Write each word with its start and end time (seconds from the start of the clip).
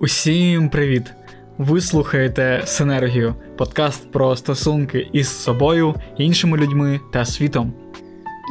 Усім 0.00 0.68
привіт! 0.68 1.12
Ви 1.58 1.80
слухаєте 1.80 2.62
Синергію, 2.64 3.34
подкаст 3.56 4.12
про 4.12 4.36
стосунки 4.36 5.08
із 5.12 5.28
собою, 5.28 5.94
іншими 6.18 6.58
людьми 6.58 7.00
та 7.12 7.24
світом. 7.24 7.72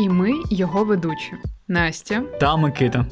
І 0.03 0.09
ми 0.09 0.31
його 0.51 0.83
ведучі 0.83 1.31
Настя 1.67 2.23
та 2.39 2.57
Микита. 2.57 3.05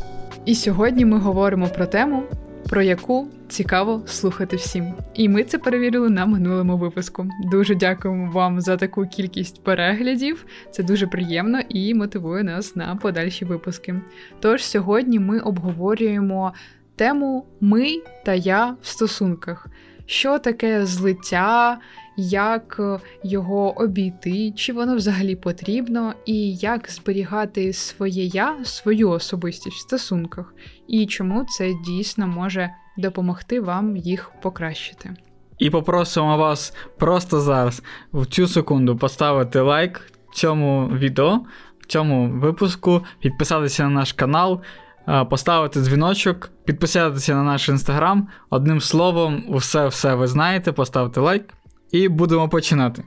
І 0.46 0.56
сьогодні 0.56 1.06
ми 1.06 1.20
говоримо 1.20 1.68
про 1.68 1.86
тему, 1.86 2.24
про 2.70 2.82
яку 2.82 3.28
цікаво 3.48 4.02
слухати 4.06 4.56
всім. 4.56 4.94
І 5.14 5.30
ми 5.30 5.44
це 5.44 5.58
перевірили 5.58 6.10
на 6.10 6.26
минулому 6.26 6.78
випуску. 6.78 7.28
Дуже 7.52 7.76
дякуємо 7.76 8.32
вам 8.32 8.62
за 8.62 8.78
таку 8.78 9.06
кількість 9.06 9.64
переглядів. 9.64 10.46
Це 10.72 10.84
дуже 10.84 11.08
приємно 11.08 11.60
і 11.70 11.94
мотивує 11.94 12.44
нас 12.44 12.76
на 12.76 12.96
подальші 12.96 13.46
випуски. 13.46 13.96
Тож 14.40 14.64
сьогодні 14.64 15.20
ми 15.20 15.40
обговорюємо 15.40 16.54
тему 16.96 17.46
Ми 17.62 18.02
та 18.26 18.34
я 18.34 18.76
в 18.82 18.88
стосунках. 18.88 19.68
Що 20.06 20.40
таке 20.40 20.86
злиття, 20.86 21.80
як 22.18 22.82
його 23.24 23.80
обійти, 23.82 24.52
чи 24.52 24.74
воно 24.74 24.96
взагалі 24.96 25.36
потрібно, 25.36 26.14
і 26.26 26.56
як 26.56 26.92
зберігати 26.92 27.74
своє 27.74 28.26
я, 28.26 28.56
свою 28.64 29.10
особистість 29.10 29.78
в 29.78 29.80
стосунках, 29.80 30.54
і 30.88 31.06
чому 31.06 31.46
це 31.46 31.74
дійсно 31.86 32.28
може 32.28 32.70
допомогти 32.98 33.62
вам 33.62 33.98
їх 33.98 34.32
покращити. 34.42 35.16
І 35.60 35.70
попросимо 35.70 36.38
вас 36.38 36.74
просто 36.98 37.40
зараз 37.40 37.84
в 38.14 38.26
цю 38.26 38.48
секунду 38.48 38.98
поставити 38.98 39.60
лайк 39.60 40.12
цьому 40.34 40.88
відео, 40.88 41.42
цьому 41.88 42.40
випуску, 42.40 43.02
підписатися 43.20 43.84
на 43.84 43.90
наш 43.90 44.14
канал. 44.14 44.62
Поставити 45.30 45.80
дзвіночок, 45.80 46.52
підписатися 46.66 47.36
на 47.36 47.44
наш 47.44 47.70
інстаграм. 47.70 48.28
Одним 48.50 48.82
словом, 48.82 49.44
все-все 49.50 50.16
ви 50.16 50.28
знаєте, 50.28 50.72
поставте 50.72 51.20
лайк 51.20 51.54
і 51.92 52.08
будемо 52.08 52.50
починати. 52.50 53.04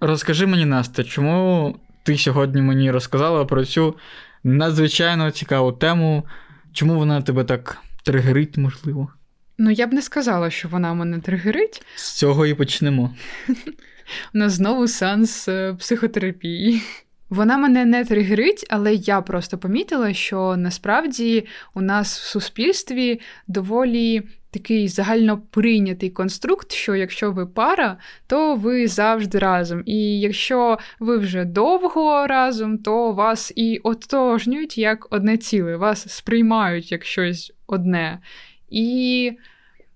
Розкажи 0.00 0.46
мені, 0.46 0.64
Настя, 0.64 1.04
чому 1.04 1.76
ти 2.02 2.18
сьогодні 2.18 2.62
мені 2.62 2.90
розказала 2.90 3.44
про 3.44 3.64
цю 3.64 3.96
надзвичайно 4.44 5.30
цікаву 5.30 5.72
тему, 5.72 6.26
чому 6.72 6.94
вона 6.94 7.22
тебе 7.22 7.44
так 7.44 7.78
тригерить, 8.04 8.56
можливо? 8.56 9.08
Ну, 9.58 9.70
я 9.70 9.86
б 9.86 9.92
не 9.92 10.02
сказала, 10.02 10.50
що 10.50 10.68
вона 10.68 10.94
мене 10.94 11.20
тригерить. 11.20 11.82
З 11.96 12.12
цього 12.12 12.46
і 12.46 12.54
почнемо. 12.54 13.14
У 14.34 14.38
нас 14.38 14.52
знову 14.52 14.88
сеанс 14.88 15.48
е, 15.48 15.74
психотерапії. 15.74 16.82
Вона 17.30 17.58
мене 17.58 17.84
не 17.84 18.04
тригерить, 18.04 18.66
але 18.70 18.94
я 18.94 19.20
просто 19.20 19.58
помітила, 19.58 20.12
що 20.12 20.56
насправді 20.56 21.46
у 21.74 21.80
нас 21.80 22.18
в 22.20 22.24
суспільстві 22.24 23.20
доволі 23.46 24.22
такий 24.50 24.88
загально 24.88 25.38
прийнятий 25.50 26.10
конструкт, 26.10 26.72
що 26.72 26.94
якщо 26.94 27.32
ви 27.32 27.46
пара, 27.46 27.96
то 28.26 28.56
ви 28.56 28.88
завжди 28.88 29.38
разом. 29.38 29.82
І 29.86 30.20
якщо 30.20 30.78
ви 31.00 31.18
вже 31.18 31.44
довго 31.44 32.26
разом, 32.26 32.78
то 32.78 33.12
вас 33.12 33.52
і 33.56 33.78
отожнюють 33.78 34.78
як 34.78 35.12
одне 35.12 35.36
ціле, 35.36 35.76
вас 35.76 36.12
сприймають 36.12 36.92
як 36.92 37.04
щось 37.04 37.52
одне. 37.66 38.18
І 38.70 39.32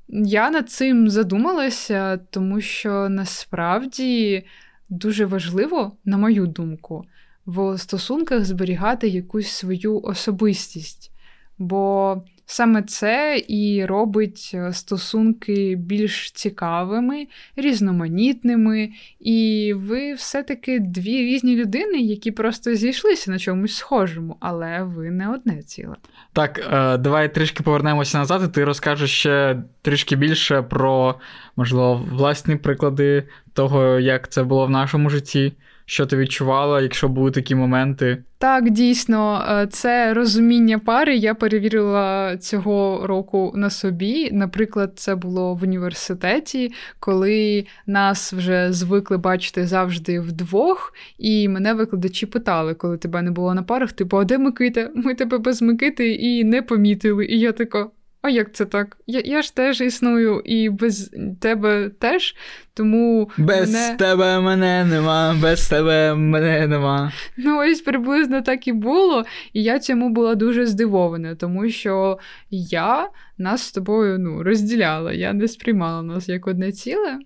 я 0.08 0.50
над 0.50 0.70
цим 0.70 1.10
задумалася, 1.10 2.20
тому 2.30 2.60
що 2.60 3.08
насправді 3.08 4.44
дуже 4.88 5.26
важливо, 5.26 5.96
на 6.04 6.16
мою 6.16 6.46
думку, 6.46 7.04
в 7.48 7.78
стосунках 7.78 8.44
зберігати 8.44 9.08
якусь 9.08 9.48
свою 9.48 10.00
особистість. 10.02 11.12
Бо 11.58 12.16
саме 12.46 12.82
це 12.82 13.44
і 13.48 13.86
робить 13.86 14.50
е, 14.54 14.72
стосунки 14.72 15.74
більш 15.78 16.30
цікавими, 16.30 17.26
різноманітними, 17.56 18.90
і 19.20 19.72
ви 19.76 20.14
все-таки 20.14 20.78
дві 20.80 21.18
різні 21.18 21.56
людини, 21.56 21.98
які 21.98 22.30
просто 22.30 22.74
зійшлися 22.74 23.30
на 23.30 23.38
чомусь 23.38 23.76
схожому, 23.76 24.36
але 24.40 24.82
ви 24.82 25.10
не 25.10 25.30
одне 25.30 25.62
ціле. 25.62 25.96
Так, 26.32 26.68
е, 26.72 26.98
давай 26.98 27.34
трішки 27.34 27.62
повернемося 27.62 28.18
назад, 28.18 28.42
і 28.44 28.54
ти 28.54 28.64
розкажеш 28.64 29.10
ще 29.10 29.62
трішки 29.82 30.16
більше 30.16 30.62
про, 30.62 31.14
можливо, 31.56 32.06
власні 32.12 32.56
приклади 32.56 33.28
того, 33.52 34.00
як 34.00 34.28
це 34.28 34.42
було 34.42 34.66
в 34.66 34.70
нашому 34.70 35.10
житті 35.10 35.52
що 35.90 36.06
ти 36.06 36.16
відчувала, 36.16 36.80
якщо 36.80 37.08
були 37.08 37.30
такі 37.30 37.54
моменти? 37.54 38.22
Так, 38.38 38.70
дійсно, 38.70 39.44
е, 39.50 39.66
це 39.66 40.14
розуміння 40.14 40.78
пари. 40.78 41.16
Я 41.16 41.34
перевірила 41.34 42.36
цього 42.36 43.06
року 43.06 43.52
на 43.54 43.70
собі. 43.70 44.30
Наприклад, 44.32 44.92
це 44.96 45.14
було 45.14 45.54
в 45.54 45.62
університеті, 45.62 46.72
коли 47.00 47.66
нас 47.86 48.32
вже 48.32 48.72
звикли 48.72 49.18
бачити 49.18 49.66
завжди 49.66 50.20
вдвох, 50.20 50.94
і 51.18 51.48
мене 51.48 51.74
викладачі 51.74 52.26
питали, 52.26 52.74
коли 52.74 52.96
тебе 52.96 53.22
не 53.22 53.30
було 53.30 53.54
на 53.54 53.62
парах, 53.62 53.92
типу, 53.92 54.16
а 54.16 54.24
де 54.24 54.38
Микита? 54.38 54.90
Ми 54.94 55.14
тебе 55.14 55.38
без 55.38 55.62
Микити 55.62 56.14
і 56.14 56.44
не 56.44 56.62
помітили. 56.62 57.26
І 57.26 57.38
я 57.38 57.52
така. 57.52 57.86
А 58.22 58.30
як 58.30 58.52
це 58.52 58.64
так? 58.64 58.96
Я 59.06 59.22
я 59.24 59.42
ж 59.42 59.54
теж 59.54 59.80
існую 59.80 60.40
і 60.40 60.70
без 60.70 61.10
тебе 61.40 61.90
теж, 61.98 62.36
тому. 62.74 63.30
Без 63.38 63.72
мене... 63.72 63.96
тебе 63.98 64.40
мене 64.40 64.84
нема, 64.84 65.36
без 65.42 65.68
тебе 65.68 66.14
мене 66.14 66.66
нема. 66.66 67.12
Ну, 67.36 67.58
ось 67.58 67.80
приблизно 67.80 68.42
так 68.42 68.68
і 68.68 68.72
було. 68.72 69.24
І 69.52 69.62
я 69.62 69.78
цьому 69.78 70.08
була 70.08 70.34
дуже 70.34 70.66
здивована, 70.66 71.34
тому 71.34 71.68
що 71.68 72.18
я 72.50 73.08
нас 73.38 73.62
з 73.62 73.72
тобою 73.72 74.18
ну, 74.18 74.42
розділяла, 74.42 75.12
я 75.12 75.32
не 75.32 75.48
сприймала 75.48 76.02
нас 76.02 76.28
як 76.28 76.46
одне 76.46 76.72
ціле. 76.72 77.18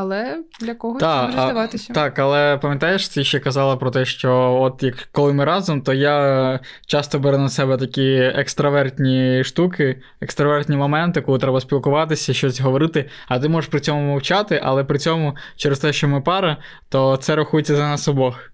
Але 0.00 0.38
для 0.60 0.74
когось 0.74 1.00
та, 1.00 1.22
може 1.22 1.32
здаватися. 1.32 1.92
Так, 1.92 2.18
але 2.18 2.58
пам'ятаєш, 2.58 3.08
ти 3.08 3.24
ще 3.24 3.40
казала 3.40 3.76
про 3.76 3.90
те, 3.90 4.04
що 4.04 4.58
от 4.60 4.82
як 4.82 5.08
коли 5.12 5.32
ми 5.32 5.44
разом, 5.44 5.82
то 5.82 5.92
я 5.92 6.60
часто 6.86 7.18
беру 7.18 7.38
на 7.38 7.48
себе 7.48 7.76
такі 7.76 8.14
екстравертні 8.16 9.44
штуки, 9.44 10.02
екстравертні 10.20 10.76
моменти, 10.76 11.20
коли 11.20 11.38
треба 11.38 11.60
спілкуватися, 11.60 12.34
щось 12.34 12.60
говорити, 12.60 13.08
а 13.28 13.38
ти 13.38 13.48
можеш 13.48 13.70
при 13.70 13.80
цьому 13.80 14.02
мовчати, 14.02 14.60
але 14.64 14.84
при 14.84 14.98
цьому 14.98 15.36
через 15.56 15.78
те, 15.78 15.92
що 15.92 16.08
ми 16.08 16.20
пара, 16.20 16.56
то 16.88 17.16
це 17.16 17.36
рахується 17.36 17.76
за 17.76 17.88
нас 17.88 18.08
обох. 18.08 18.50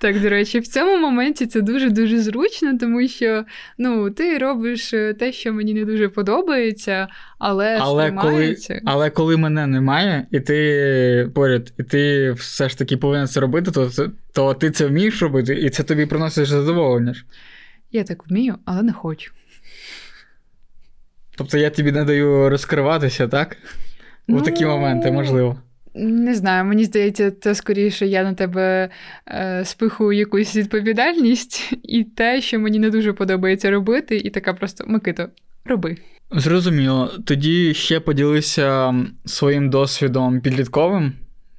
Так, 0.00 0.20
до 0.20 0.28
речі, 0.28 0.58
в 0.58 0.66
цьому 0.66 0.98
моменті 0.98 1.46
це 1.46 1.60
дуже-дуже 1.60 2.20
зручно, 2.20 2.78
тому 2.78 3.08
що 3.08 3.44
ну, 3.78 4.10
ти 4.10 4.38
робиш 4.38 4.94
е, 4.94 5.14
те, 5.14 5.32
що 5.32 5.52
мені 5.52 5.74
не 5.74 5.84
дуже 5.84 6.08
подобається, 6.08 7.08
але 7.38 7.78
але 7.80 8.12
коли, 8.12 8.56
але 8.84 9.10
коли 9.10 9.36
мене 9.36 9.66
немає, 9.66 10.26
і 10.30 10.40
ти 10.40 11.30
поряд, 11.34 11.72
і 11.78 11.82
ти 11.82 12.32
все 12.32 12.68
ж 12.68 12.78
таки 12.78 12.96
повинен 12.96 13.26
це 13.26 13.40
робити, 13.40 13.70
то, 13.70 13.90
то 14.32 14.54
ти 14.54 14.70
це 14.70 14.86
вмієш 14.86 15.22
робити, 15.22 15.54
і 15.54 15.70
це 15.70 15.82
тобі 15.82 16.06
приносить 16.06 16.46
задоволення. 16.46 17.14
Я 17.92 18.04
так 18.04 18.26
вмію, 18.26 18.54
але 18.64 18.82
не 18.82 18.92
хочу. 18.92 19.32
Тобто 21.36 21.58
я 21.58 21.70
тобі 21.70 21.92
не 21.92 22.04
даю 22.04 22.48
розкриватися, 22.48 23.28
так? 23.28 23.56
Ну... 24.28 24.38
У 24.38 24.40
такі 24.42 24.66
моменти, 24.66 25.10
можливо. 25.10 25.62
Не 25.94 26.34
знаю, 26.34 26.64
мені 26.64 26.84
здається, 26.84 27.30
це 27.30 27.54
скоріше 27.54 28.06
я 28.06 28.22
на 28.22 28.34
тебе 28.34 28.88
е, 29.28 29.64
спихую 29.64 30.18
якусь 30.18 30.56
відповідальність 30.56 31.72
і 31.82 32.04
те, 32.04 32.40
що 32.40 32.58
мені 32.58 32.78
не 32.78 32.90
дуже 32.90 33.12
подобається 33.12 33.70
робити, 33.70 34.16
і 34.16 34.30
така 34.30 34.54
просто 34.54 34.84
Микито, 34.86 35.28
роби. 35.64 35.96
Зрозуміло. 36.32 37.10
Тоді 37.24 37.74
ще 37.74 38.00
поділися 38.00 38.94
своїм 39.24 39.70
досвідом 39.70 40.40
підлітковим. 40.40 41.12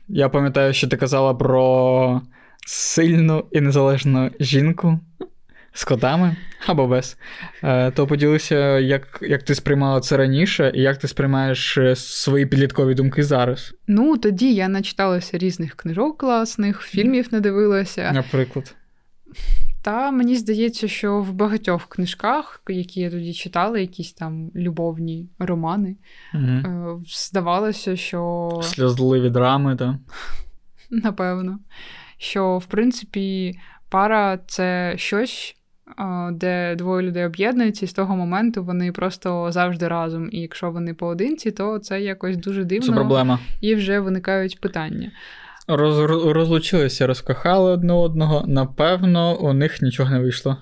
Я 0.08 0.30
пам'ятаю, 0.30 0.74
що 0.74 0.88
ти 0.88 0.98
казала 0.98 1.34
про 1.34 2.22
сильну 2.68 3.46
і 3.52 3.62
незалежну 3.62 4.32
жінку 4.40 5.00
з 5.74 5.84
котами 5.84 6.36
або 6.68 6.88
без, 6.88 7.18
е, 7.64 7.92
то 7.92 8.08
поділися, 8.08 8.80
як 8.80 9.20
як 9.22 9.44
ти 9.44 9.56
сприймала 9.56 10.00
це 10.00 10.18
раніше, 10.18 10.72
і 10.76 10.82
як 10.82 10.98
ти 10.98 11.08
сприймаєш 11.08 11.78
е, 11.78 11.96
свої 11.96 12.46
підліткові 12.46 12.94
думки 12.94 13.24
зараз. 13.24 13.74
Ну, 13.88 14.18
тоді 14.18 14.54
я 14.54 14.68
начиталася 14.68 15.38
різних 15.38 15.76
книжок 15.76 16.18
класних, 16.18 16.82
фільмів 16.82 17.28
не 17.32 17.40
дивилася. 17.40 18.12
Наприклад. 18.14 18.76
Та 19.82 20.12
мені 20.12 20.36
здається, 20.36 20.88
що 20.88 21.20
в 21.20 21.34
багатьох 21.34 21.86
книжках, 21.86 22.62
які 22.70 23.02
я 23.02 23.10
тоді 23.10 23.34
читала, 23.34 23.80
якісь 23.80 24.14
там 24.14 24.52
любовні 24.56 25.30
романи, 25.40 25.96
угу. 26.34 27.04
здавалося, 27.08 27.96
що. 27.96 28.50
Сльозливі 28.64 29.30
драми, 29.30 29.76
так? 29.76 29.96
Напевно. 30.90 31.60
Що, 32.18 32.58
в 32.58 32.66
принципі, 32.66 33.60
пара 33.90 34.40
це 34.48 34.94
щось, 34.98 35.56
де 36.32 36.76
двоє 36.76 37.08
людей 37.08 37.26
об'єднуються, 37.26 37.86
і 37.86 37.90
з 37.90 37.94
того 37.94 38.16
моменту 38.16 38.64
вони 38.64 38.92
просто 38.92 39.52
завжди 39.52 39.88
разом. 39.88 40.30
І 40.32 40.40
якщо 40.40 40.72
вони 40.72 40.94
поодинці, 40.94 41.52
то 41.52 41.80
це 41.80 42.02
якось 42.02 42.38
дуже 42.38 42.64
дивно. 42.64 42.88
Це 42.88 42.94
проблема. 42.94 43.40
І 43.62 43.76
вже 43.76 44.00
виникають 44.00 44.60
питання. 44.62 45.12
Роз, 45.68 46.00
розлучилися, 46.26 47.08
розкохали 47.08 47.72
одне 47.72 47.94
одного. 47.94 48.44
Напевно, 48.48 49.40
у 49.40 49.54
них 49.54 49.82
нічого 49.82 50.10
не 50.10 50.20
вийшло. 50.20 50.58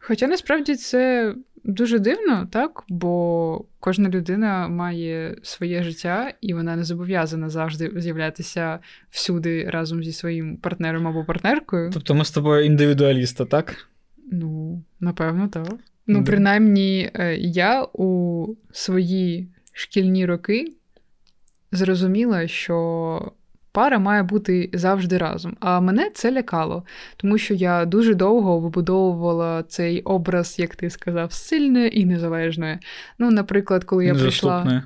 Хоча 0.00 0.26
насправді 0.26 0.74
це 0.74 1.34
дуже 1.64 1.98
дивно, 1.98 2.48
так? 2.52 2.84
Бо 2.88 3.64
кожна 3.80 4.08
людина 4.08 4.68
має 4.68 5.36
своє 5.42 5.82
життя, 5.82 6.32
і 6.40 6.54
вона 6.54 6.76
не 6.76 6.84
зобов'язана 6.84 7.48
завжди 7.48 7.92
з'являтися 7.96 8.78
всюди 9.10 9.64
разом 9.70 10.04
зі 10.04 10.12
своїм 10.12 10.56
партнером 10.56 11.06
або 11.06 11.24
партнеркою. 11.24 11.90
Тобто 11.92 12.14
ми 12.14 12.24
з 12.24 12.30
тобою 12.30 12.64
індивідуалісти, 12.64 13.44
так? 13.44 13.88
Ну, 14.32 14.82
напевно, 15.00 15.48
так. 15.48 15.74
Ну, 16.06 16.24
принаймні, 16.24 17.10
е, 17.14 17.36
я 17.36 17.82
у 17.92 18.48
свої 18.72 19.48
шкільні 19.72 20.26
роки 20.26 20.72
зрозуміла, 21.72 22.48
що 22.48 23.32
пара 23.74 23.98
має 23.98 24.22
бути 24.22 24.70
завжди 24.72 25.18
разом. 25.18 25.56
А 25.60 25.80
мене 25.80 26.10
це 26.14 26.32
лякало, 26.32 26.84
тому 27.16 27.38
що 27.38 27.54
я 27.54 27.84
дуже 27.84 28.14
довго 28.14 28.58
вибудовувала 28.58 29.62
цей 29.62 30.02
образ, 30.02 30.58
як 30.58 30.76
ти 30.76 30.90
сказав, 30.90 31.32
сильної 31.32 32.00
і 32.00 32.04
незалежної. 32.04 32.78
Ну, 33.18 33.30
наприклад, 33.30 33.84
коли 33.84 34.06
я 34.06 34.14
прийшла. 34.14 34.82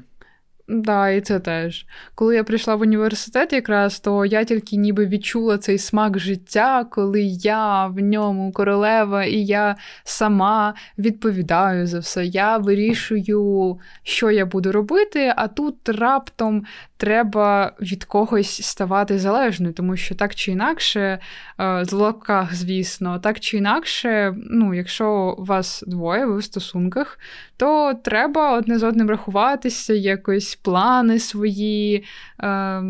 Да, 0.69 1.11
і 1.11 1.21
це 1.21 1.41
теж. 1.41 1.87
Коли 2.15 2.35
я 2.35 2.45
прийшла 2.45 2.75
в 2.75 2.81
університет, 2.81 3.53
якраз 3.53 4.01
то 4.01 4.25
я 4.25 4.45
тільки 4.45 4.77
ніби 4.77 5.07
відчула 5.07 5.59
цей 5.59 5.79
смак 5.79 6.19
життя, 6.19 6.87
коли 6.91 7.23
я 7.23 7.87
в 7.87 7.99
ньому 7.99 8.53
королева, 8.53 9.25
і 9.25 9.45
я 9.45 9.77
сама 10.05 10.75
відповідаю 10.99 11.87
за 11.87 11.99
все. 11.99 12.27
Я 12.27 12.59
вирішую, 12.59 13.79
що 14.03 14.31
я 14.31 14.47
буду 14.47 14.73
робити, 14.73 15.33
а 15.37 15.49
тут 15.49 15.89
раптом 15.89 16.65
треба 16.99 17.73
від 17.81 18.05
когось 18.05 18.63
ставати 18.63 19.19
залежною, 19.19 19.75
тому 19.75 19.97
що 19.97 20.15
так 20.15 20.35
чи 20.35 20.53
інакше, 20.53 21.19
е, 21.61 21.85
з 21.85 21.93
лапках, 21.93 22.55
звісно, 22.55 23.19
так 23.19 23.41
чи 23.41 23.57
інакше, 23.57 24.35
ну, 24.51 24.75
якщо 24.75 25.35
вас 25.39 25.85
двоє, 25.87 26.27
ви 26.27 26.39
в 26.39 26.45
стосунках, 26.45 27.19
то 27.57 27.95
треба 28.05 28.57
одне 28.59 28.79
з 28.79 28.83
одним 28.83 29.11
рахуватися, 29.11 29.95
якось 29.95 30.57
плани 30.57 31.19
свої 31.19 32.05
е, 32.43 32.83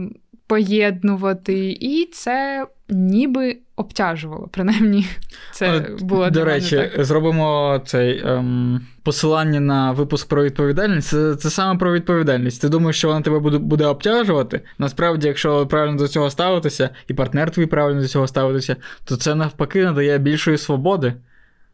поєднувати, 0.47 1.71
і 1.81 2.09
це 2.13 2.67
ніби 2.89 3.57
обтяжувало. 3.77 4.49
Принаймні, 4.53 5.07
це 5.53 5.87
було 6.01 6.31
до 6.31 6.45
речі. 6.45 6.77
Так. 6.77 7.05
Зробимо 7.05 7.81
цей 7.87 8.23
ем, 8.27 8.81
посилання 9.09 9.61
на 9.61 9.93
випуск 9.93 10.29
про 10.29 10.45
відповідальність. 10.45 11.09
Це 11.09 11.37
це 11.37 11.51
саме 11.51 11.79
про 11.79 11.93
відповідальність. 11.93 12.61
Ти 12.61 12.69
думаєш, 12.69 12.99
що 12.99 13.09
вона 13.09 13.21
тебе 13.21 13.39
буде 13.39 13.59
буде 13.59 13.87
обтяжувати? 13.87 14.61
Насправді, 14.79 15.27
якщо 15.27 15.67
правильно 15.67 15.99
до 15.99 16.09
цього 16.09 16.31
ставитися, 16.31 16.91
і 17.09 17.15
партнер 17.15 17.51
твій 17.51 17.67
правильно 17.67 18.01
до 18.01 18.09
цього 18.09 18.27
ставитися, 18.27 18.77
то 19.05 19.17
це 19.17 19.35
навпаки 19.35 19.85
надає 19.85 20.19
більшої 20.19 20.59
свободи. 20.59 21.15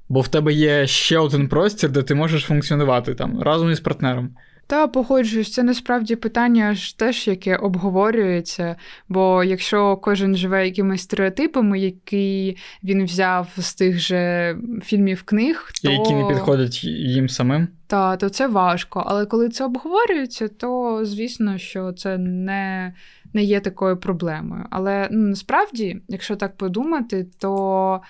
Бо 0.08 0.20
в 0.20 0.28
тебе 0.28 0.52
є 0.52 0.86
ще 0.86 1.18
один 1.18 1.48
простір, 1.48 1.90
де 1.90 2.02
ти 2.02 2.14
можеш 2.14 2.44
функціонувати 2.44 3.14
там 3.14 3.42
разом 3.42 3.70
із 3.70 3.80
партнером. 3.80 4.30
Та 4.66 4.86
погоджуюсь, 4.86 5.52
це 5.52 5.62
насправді 5.62 6.16
питання 6.16 6.74
ж 6.74 6.98
теж, 6.98 7.28
яке 7.28 7.56
обговорюється. 7.56 8.76
Бо 9.08 9.44
якщо 9.44 9.96
кожен 9.96 10.36
живе 10.36 10.66
якимись 10.66 11.02
стереотипами, 11.02 11.78
які 11.78 12.56
він 12.84 13.04
взяв 13.04 13.48
з 13.58 13.74
тих 13.74 13.98
же 13.98 14.56
фільмів 14.82 15.22
книг, 15.22 15.70
то... 15.82 15.90
які 15.90 16.14
не 16.14 16.28
підходять 16.28 16.84
їм 16.84 17.28
самим. 17.28 17.68
Та, 17.86 18.16
то 18.16 18.28
це 18.28 18.46
важко. 18.46 19.04
Але 19.06 19.26
коли 19.26 19.48
це 19.48 19.64
обговорюється, 19.64 20.48
то 20.48 21.00
звісно, 21.04 21.58
що 21.58 21.92
це 21.92 22.18
не 22.18 22.94
не 23.34 23.42
є 23.42 23.60
такою 23.60 23.96
проблемою. 23.96 24.64
Але 24.70 25.08
ну, 25.10 25.28
насправді, 25.28 26.00
якщо 26.08 26.36
так 26.36 26.56
подумати, 26.56 27.26
то 27.38 28.00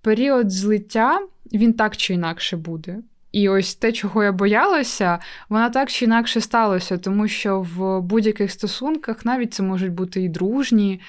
період 0.00 0.50
злиття 0.50 1.20
він 1.52 1.72
так 1.72 1.96
чи 1.96 2.14
інакше 2.14 2.56
буде. 2.56 2.98
І 3.32 3.48
ось 3.48 3.74
те, 3.74 3.92
чого 3.92 4.22
я 4.24 4.32
боялася, 4.32 5.18
вона 5.48 5.70
так 5.70 5.90
чи 5.90 6.04
інакше 6.04 6.40
сталося, 6.40 6.98
тому 6.98 7.28
що 7.28 7.60
в 7.60 8.00
будь-яких 8.00 8.50
стосунках 8.50 9.24
навіть 9.24 9.54
це 9.54 9.62
можуть 9.62 9.92
бути 9.92 10.22
і 10.22 10.28
дружні. 10.28 11.00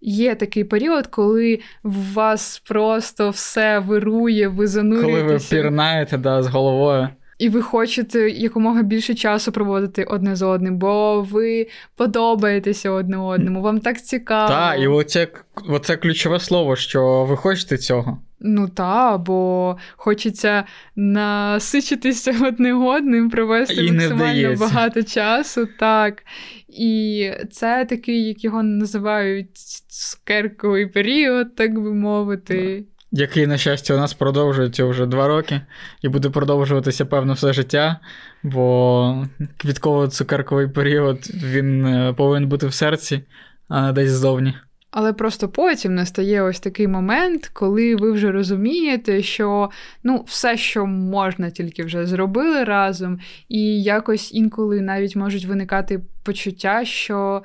Є 0.00 0.34
такий 0.34 0.64
період, 0.64 1.06
коли 1.06 1.60
в 1.82 2.12
вас 2.12 2.62
просто 2.68 3.30
все 3.30 3.78
вирує, 3.78 4.48
ви 4.48 4.66
занурюєтеся. 4.66 5.48
Коли 5.48 5.62
ви 5.62 5.62
пірнаєте 5.62 6.18
да, 6.18 6.42
з 6.42 6.46
головою. 6.46 7.08
І 7.42 7.48
ви 7.48 7.62
хочете 7.62 8.30
якомога 8.30 8.82
більше 8.82 9.14
часу 9.14 9.52
проводити 9.52 10.04
одне 10.04 10.36
з 10.36 10.42
одним, 10.42 10.78
бо 10.78 11.22
ви 11.22 11.66
подобаєтеся 11.96 12.90
одне 12.90 13.16
одному, 13.16 13.62
вам 13.62 13.80
так 13.80 14.02
цікаво. 14.02 14.48
Так, 14.48 14.80
і 14.80 14.86
оце, 14.86 15.28
оце 15.68 15.96
ключове 15.96 16.40
слово, 16.40 16.76
що 16.76 17.24
ви 17.24 17.36
хочете 17.36 17.78
цього. 17.78 18.18
Ну 18.40 18.68
та, 18.68 19.18
бо 19.18 19.76
хочеться 19.96 20.64
насичитися 20.96 22.34
одне 22.46 22.74
одним, 22.74 23.30
провести 23.30 23.74
і 23.74 23.92
максимально 23.92 24.56
багато 24.56 25.02
часу. 25.02 25.68
Так. 25.78 26.22
І 26.68 27.30
це 27.50 27.84
такий, 27.84 28.28
як 28.28 28.44
його 28.44 28.62
називають, 28.62 29.56
цукерковий 29.88 30.86
період, 30.86 31.54
так 31.54 31.74
би 31.80 31.94
мовити. 31.94 32.84
Який, 33.14 33.46
на 33.46 33.58
щастя, 33.58 33.94
у 33.94 33.96
нас 33.96 34.14
продовжується 34.14 34.84
вже 34.84 35.06
два 35.06 35.28
роки 35.28 35.60
і 36.02 36.08
буде 36.08 36.30
продовжуватися, 36.30 37.06
певно, 37.06 37.32
все 37.32 37.52
життя, 37.52 38.00
бо 38.42 39.26
квітково-цукерковий 39.64 40.68
період 40.68 41.18
він 41.34 41.86
е, 41.86 42.12
повинен 42.12 42.48
бути 42.48 42.66
в 42.66 42.74
серці, 42.74 43.20
а 43.68 43.80
не 43.82 43.92
десь 43.92 44.10
ззовні. 44.10 44.54
Але 44.90 45.12
просто 45.12 45.48
потім 45.48 45.94
настає 45.94 46.42
ось 46.42 46.60
такий 46.60 46.88
момент, 46.88 47.50
коли 47.52 47.96
ви 47.96 48.12
вже 48.12 48.32
розумієте, 48.32 49.22
що 49.22 49.70
ну, 50.04 50.24
все, 50.28 50.56
що 50.56 50.86
можна, 50.86 51.50
тільки 51.50 51.84
вже 51.84 52.06
зробили 52.06 52.64
разом, 52.64 53.20
і 53.48 53.82
якось 53.82 54.34
інколи 54.34 54.80
навіть 54.80 55.16
можуть 55.16 55.44
виникати 55.44 56.00
почуття, 56.22 56.84
що. 56.84 57.42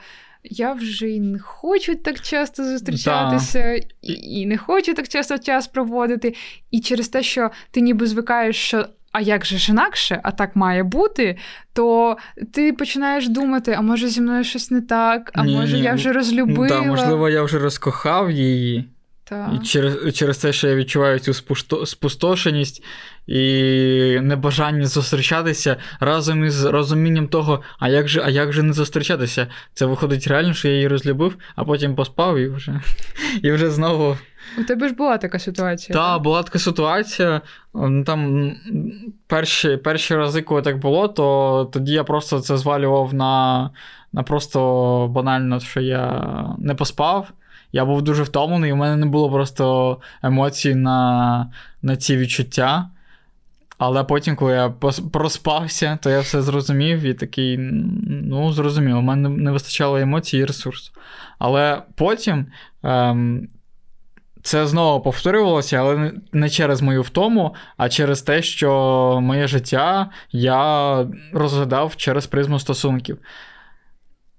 Я 0.52 0.74
вже 0.74 1.08
й 1.08 1.20
не 1.20 1.40
хочу 1.40 1.96
так 1.96 2.22
часто 2.22 2.64
зустрічатися, 2.64 3.60
да. 3.60 3.76
і, 4.02 4.14
і 4.14 4.46
не 4.46 4.58
хочу 4.58 4.94
так 4.94 5.08
часто 5.08 5.38
час 5.38 5.68
проводити. 5.68 6.36
І 6.72 6.80
через 6.80 7.10
те, 7.10 7.24
що 7.24 7.50
ти 7.72 7.82
ніби 7.82 8.08
звикаєш, 8.08 8.56
що 8.56 8.86
а 9.12 9.22
як 9.22 9.46
же 9.46 9.58
ж 9.58 9.72
інакше, 9.72 10.20
а 10.24 10.32
так 10.32 10.56
має 10.56 10.84
бути, 10.84 11.38
то 11.74 12.18
ти 12.54 12.74
починаєш 12.74 13.30
думати, 13.30 13.76
а 13.78 13.82
може 13.82 14.08
зі 14.08 14.22
мною 14.22 14.44
щось 14.44 14.72
не 14.72 14.82
так, 14.82 15.32
а 15.34 15.46
ні, 15.46 15.56
може 15.56 15.78
ні. 15.78 15.84
я 15.84 15.94
вже 15.94 16.14
розлюбила. 16.14 16.68
Так, 16.68 16.86
можливо, 16.86 17.30
я 17.30 17.44
вже 17.44 17.60
розкохав 17.60 18.32
її. 18.32 18.90
Так. 19.30 19.50
І 19.56 19.66
через 19.66 20.16
через 20.16 20.38
те, 20.38 20.54
що 20.54 20.68
я 20.68 20.76
відчуваю 20.76 21.20
цю 21.20 21.34
спустошеність 21.86 22.84
і 23.28 24.20
небажання 24.22 24.86
зустрічатися 24.86 25.78
разом 26.00 26.46
із 26.46 26.66
розумінням 26.66 27.28
того, 27.28 27.62
а 27.80 27.90
як 27.90 28.08
же 28.08 28.22
а 28.26 28.30
як 28.30 28.54
же 28.54 28.64
не 28.64 28.74
зустрічатися? 28.74 29.48
Це 29.74 29.86
виходить 29.86 30.28
реально, 30.28 30.54
що 30.54 30.68
я 30.68 30.74
її 30.74 30.88
розлюбив, 30.88 31.36
а 31.56 31.64
потім 31.64 31.96
поспав 31.96 32.38
і 32.38 32.48
вже 32.48 32.82
і 33.44 33.52
вже 33.52 33.72
знову. 33.72 34.18
У 34.58 34.64
тебе 34.64 34.88
ж 34.88 34.94
була 34.94 35.18
така 35.18 35.40
ситуація. 35.40 36.00
Та, 36.00 36.14
так, 36.14 36.22
була 36.22 36.44
така 36.44 36.60
ситуація. 36.60 37.42
Там 38.06 38.52
перші 39.28 39.78
перші 39.78 40.16
рази, 40.16 40.42
коли 40.42 40.62
так 40.62 40.80
було, 40.80 41.08
то 41.08 41.70
тоді 41.74 41.94
я 41.94 42.04
просто 42.04 42.40
це 42.40 42.58
звалював 42.58 43.14
на, 43.14 43.70
на 44.14 44.24
просто 44.24 45.08
банально, 45.12 45.60
що 45.60 45.82
я 45.82 46.24
не 46.58 46.76
поспав. 46.76 47.32
Я 47.78 47.86
був 47.86 48.02
дуже 48.02 48.24
втомлений, 48.24 48.72
у 48.72 48.76
мене 48.76 48.96
не 48.96 49.06
було 49.06 49.32
просто 49.32 49.98
емоцій 50.24 50.76
на, 50.76 51.52
на 51.82 51.96
ці 51.96 52.18
відчуття. 52.18 52.90
Але 53.78 54.04
потім, 54.04 54.36
коли 54.36 54.54
я 54.54 54.70
проспався, 55.12 55.98
то 56.02 56.10
я 56.10 56.20
все 56.20 56.42
зрозумів 56.42 57.02
і 57.02 57.14
такий, 57.14 57.58
ну, 57.58 58.54
зрозумів, 58.54 58.98
у 58.98 59.02
мене 59.02 59.30
не 59.30 59.52
вистачало 59.52 59.98
емоцій 59.98 60.38
і 60.38 60.46
ресурсу. 60.46 60.92
Але 61.40 61.82
потім 61.96 62.46
ем, 62.84 63.48
це 64.42 64.68
знову 64.68 65.02
повторювалося, 65.02 65.78
але 65.78 66.12
не 66.34 66.50
через 66.50 66.82
мою 66.82 67.02
втому, 67.02 67.56
а 67.78 67.90
через 67.90 68.22
те, 68.22 68.42
що 68.42 69.20
моє 69.22 69.48
життя 69.48 70.10
я 70.32 71.08
розглядав 71.34 71.96
через 71.96 72.28
призму 72.28 72.60
стосунків. 72.60 73.18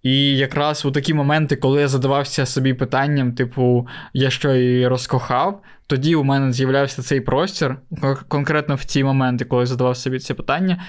І 0.02 0.36
якраз 0.36 0.84
у 0.84 0.90
такі 0.90 1.14
моменти, 1.14 1.56
коли 1.56 1.80
я 1.80 1.88
задавався 1.88 2.46
собі 2.46 2.74
питанням, 2.74 3.32
типу, 3.32 3.88
я 4.12 4.30
що 4.30 4.54
і 4.54 4.86
розкохав, 4.86 5.62
тоді 5.86 6.14
у 6.14 6.24
мене 6.24 6.52
з'являвся 6.52 7.02
цей 7.02 7.20
простір, 7.20 7.76
конкретно 8.28 8.74
в 8.74 8.84
ці 8.84 9.04
моменти, 9.04 9.44
коли 9.44 9.62
я 9.62 9.66
задавав 9.66 9.96
собі 9.96 10.18
це 10.18 10.34
питання, 10.34 10.82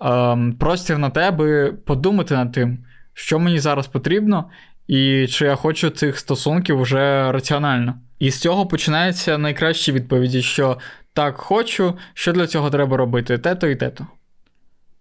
ем, 0.00 0.56
простір 0.60 0.98
на 0.98 1.10
те, 1.10 1.28
аби 1.28 1.72
подумати 1.72 2.34
над 2.34 2.52
тим, 2.52 2.78
що 3.14 3.38
мені 3.38 3.58
зараз 3.58 3.86
потрібно, 3.86 4.50
і 4.86 5.26
чи 5.26 5.44
я 5.44 5.54
хочу 5.54 5.90
цих 5.90 6.18
стосунків 6.18 6.80
вже 6.80 7.32
раціонально. 7.32 7.94
І 8.18 8.30
з 8.30 8.40
цього 8.40 8.66
починаються 8.66 9.38
найкращі 9.38 9.92
відповіді, 9.92 10.42
що 10.42 10.78
так 11.12 11.36
хочу, 11.36 11.98
що 12.14 12.32
для 12.32 12.46
цього 12.46 12.70
треба 12.70 12.96
робити, 12.96 13.38
те-то 13.38 13.66
і 13.66 13.76
те-то. 13.76 14.06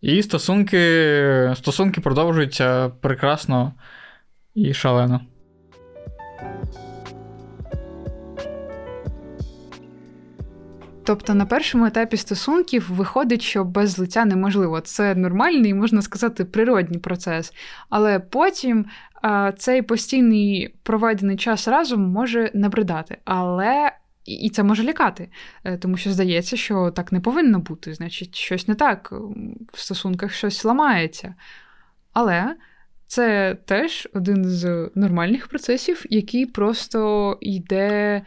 І 0.03 0.23
стосунки 0.23 1.53
стосунки 1.55 2.01
продовжуються 2.01 2.89
прекрасно 2.89 3.73
і 4.55 4.73
шалено. 4.73 5.21
Тобто 11.05 11.33
на 11.33 11.45
першому 11.45 11.85
етапі 11.85 12.17
стосунків 12.17 12.91
виходить, 12.91 13.41
що 13.41 13.63
без 13.63 13.89
злиття 13.89 14.25
неможливо. 14.25 14.81
Це 14.81 15.15
нормальний, 15.15 15.73
можна 15.73 16.01
сказати, 16.01 16.45
природній 16.45 16.97
процес. 16.97 17.53
Але 17.89 18.19
потім 18.19 18.85
а, 19.21 19.51
цей 19.51 19.81
постійний 19.81 20.75
проведений 20.83 21.37
час 21.37 21.67
разом 21.67 22.01
може 22.01 22.51
набридати. 22.53 23.17
Але 23.25 23.91
і 24.25 24.49
це 24.49 24.63
може 24.63 24.83
лякати, 24.83 25.29
е, 25.63 25.77
тому 25.77 25.97
що 25.97 26.11
здається, 26.11 26.57
що 26.57 26.91
так 26.91 27.11
не 27.11 27.19
повинно 27.19 27.59
бути. 27.59 27.93
Значить, 27.93 28.35
щось 28.35 28.67
не 28.67 28.75
так, 28.75 29.13
в 29.73 29.79
стосунках 29.79 30.33
щось 30.33 30.65
ламається. 30.65 31.35
Але 32.13 32.55
це 33.13 33.57
теж 33.65 34.07
один 34.13 34.45
з 34.45 34.89
нормальних 34.95 35.47
процесів, 35.47 36.05
який 36.09 36.45
просто 36.45 37.37
йде 37.41 38.21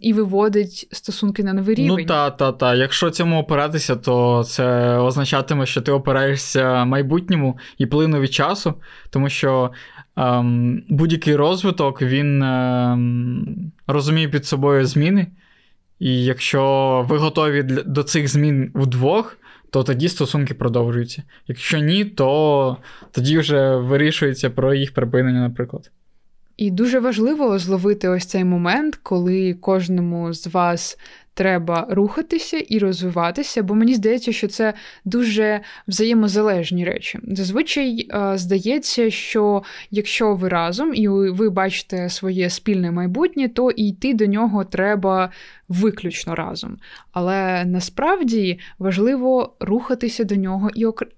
і 0.00 0.12
виводить 0.12 0.88
стосунки 0.92 1.44
на 1.44 1.52
новий 1.52 1.74
рівень. 1.74 1.96
Ну 1.98 2.04
та, 2.04 2.30
та, 2.30 2.52
та. 2.52 2.74
Якщо 2.74 3.10
цьому 3.10 3.38
опиратися, 3.38 3.96
то 3.96 4.44
це 4.44 4.96
означатиме, 4.96 5.66
що 5.66 5.80
ти 5.80 5.92
опираєшся 5.92 6.84
майбутньому 6.84 7.58
і 7.78 7.86
плину 7.86 8.20
від 8.20 8.32
часу, 8.32 8.74
тому 9.10 9.28
що 9.28 9.70
ем, 10.18 10.82
будь-який 10.88 11.36
розвиток 11.36 12.02
він 12.02 12.42
ем, 12.42 13.72
розуміє 13.86 14.28
під 14.28 14.46
собою 14.46 14.86
зміни. 14.86 15.26
І 15.98 16.24
якщо 16.24 17.04
ви 17.08 17.18
готові 17.18 17.62
до 17.86 18.02
цих 18.02 18.28
змін 18.28 18.70
вдвох, 18.74 19.36
то 19.70 19.82
тоді 19.82 20.08
стосунки 20.08 20.54
продовжуються. 20.54 21.22
Якщо 21.46 21.78
ні, 21.78 22.04
то 22.04 22.76
тоді 23.10 23.38
вже 23.38 23.76
вирішується 23.76 24.50
про 24.50 24.74
їх 24.74 24.94
припинення, 24.94 25.40
наприклад. 25.40 25.90
І 26.56 26.70
дуже 26.70 27.00
важливо 27.00 27.58
зловити 27.58 28.08
ось 28.08 28.26
цей 28.26 28.44
момент, 28.44 28.98
коли 29.02 29.54
кожному 29.54 30.32
з 30.32 30.46
вас 30.46 30.98
треба 31.38 31.86
рухатися 31.90 32.58
і 32.58 32.78
розвиватися, 32.78 33.62
бо 33.62 33.74
мені 33.74 33.94
здається, 33.94 34.32
що 34.32 34.48
це 34.48 34.74
дуже 35.04 35.60
взаємозалежні 35.88 36.84
речі. 36.84 37.18
Зазвичай 37.22 38.08
е, 38.10 38.38
здається, 38.38 39.10
що 39.10 39.62
якщо 39.90 40.34
ви 40.34 40.48
разом 40.48 40.94
і 40.94 41.08
ви 41.08 41.50
бачите 41.50 42.08
своє 42.08 42.50
спільне 42.50 42.90
майбутнє, 42.90 43.48
то 43.48 43.70
і 43.70 43.88
йти 43.88 44.14
до 44.14 44.26
нього 44.26 44.64
треба 44.64 45.30
виключно 45.68 46.34
разом. 46.34 46.78
Але 47.12 47.64
насправді 47.64 48.58
важливо 48.78 49.56
рухатися 49.60 50.24
до 50.24 50.36
нього 50.36 50.70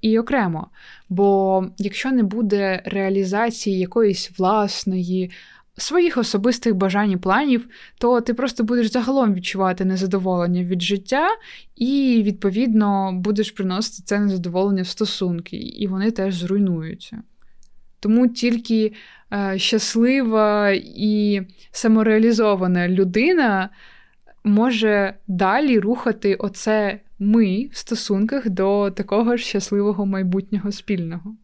і 0.03 0.19
окремо. 0.19 0.67
Бо 1.09 1.65
якщо 1.79 2.11
не 2.13 2.23
буде 2.23 2.83
реалізації 2.85 3.79
якоїсь 3.79 4.31
власної 4.39 5.31
своїх 5.77 6.19
особистих 6.19 6.75
бажань 6.75 7.11
і 7.11 7.17
планів, 7.17 7.69
то 7.99 8.21
ти 8.21 8.35
просто 8.35 8.65
будеш 8.65 8.93
загалом 8.93 9.35
відчувати 9.35 9.85
незадоволення 9.85 10.63
від 10.65 10.83
життя, 10.83 11.29
і, 11.77 12.23
відповідно, 12.27 13.13
будеш 13.13 13.51
приносити 13.51 14.03
це 14.07 14.21
незадоволення 14.21 14.83
в 14.83 14.87
стосунки, 14.87 15.57
і 15.57 15.87
вони 15.87 16.11
теж 16.11 16.35
зруйнуються. 16.35 17.23
Тому 18.01 18.29
тільки 18.29 18.93
е, 19.33 19.59
щаслива 19.59 20.71
і 20.85 21.43
самореалізована 21.71 22.89
людина 22.89 23.69
може 24.45 25.15
далі 25.29 25.79
рухати 25.79 26.35
оце 26.35 27.01
ми 27.19 27.69
в 27.73 27.77
стосунках 27.77 28.49
до 28.49 28.91
такого 28.91 29.37
ж 29.37 29.45
щасливого 29.45 30.07
майбутнього 30.07 30.73
спільного. 30.73 31.35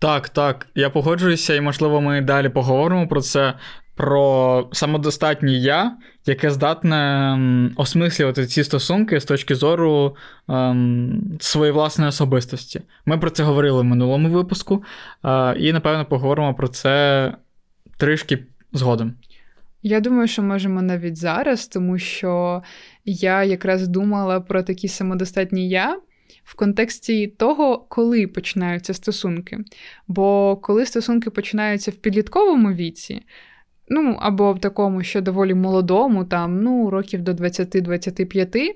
Так, 0.00 0.28
так, 0.28 0.66
я 0.74 0.90
погоджуюся, 0.90 1.54
і, 1.54 1.60
можливо, 1.60 2.00
ми 2.00 2.20
далі 2.20 2.48
поговоримо 2.48 3.08
про 3.08 3.20
це. 3.20 3.54
Про 3.94 4.68
самодостатнє 4.72 5.52
я, 5.52 5.96
яке 6.26 6.50
здатне 6.50 7.72
осмислювати 7.76 8.46
ці 8.46 8.64
стосунки 8.64 9.20
з 9.20 9.24
точки 9.24 9.54
зору 9.54 10.16
ем, 10.48 11.38
своєї 11.40 11.72
власної 11.72 12.08
особистості. 12.08 12.80
Ми 13.06 13.18
про 13.18 13.30
це 13.30 13.42
говорили 13.42 13.80
в 13.80 13.84
минулому 13.84 14.28
випуску, 14.28 14.84
е, 15.24 15.54
і, 15.58 15.72
напевно, 15.72 16.04
поговоримо 16.04 16.54
про 16.54 16.68
це 16.68 17.34
трішки 17.98 18.38
згодом. 18.72 19.14
Я 19.82 20.00
думаю, 20.00 20.28
що 20.28 20.42
можемо 20.42 20.82
навіть 20.82 21.16
зараз, 21.16 21.66
тому 21.66 21.98
що 21.98 22.62
я 23.04 23.44
якраз 23.44 23.88
думала 23.88 24.40
про 24.40 24.62
такі 24.62 24.88
самодостатні 24.88 25.68
я 25.68 25.96
в 26.44 26.54
контексті 26.54 27.26
того, 27.26 27.86
коли 27.88 28.26
починаються 28.26 28.94
стосунки. 28.94 29.58
Бо 30.08 30.56
коли 30.56 30.86
стосунки 30.86 31.30
починаються 31.30 31.90
в 31.90 31.94
підлітковому 31.94 32.72
віці, 32.72 33.22
ну 33.88 34.16
або 34.20 34.52
в 34.52 34.60
такому, 34.60 35.02
що 35.02 35.20
доволі 35.20 35.54
молодому, 35.54 36.24
там, 36.24 36.62
ну, 36.62 36.90
років 36.90 37.22
до 37.22 37.32
20-25, 37.32 38.74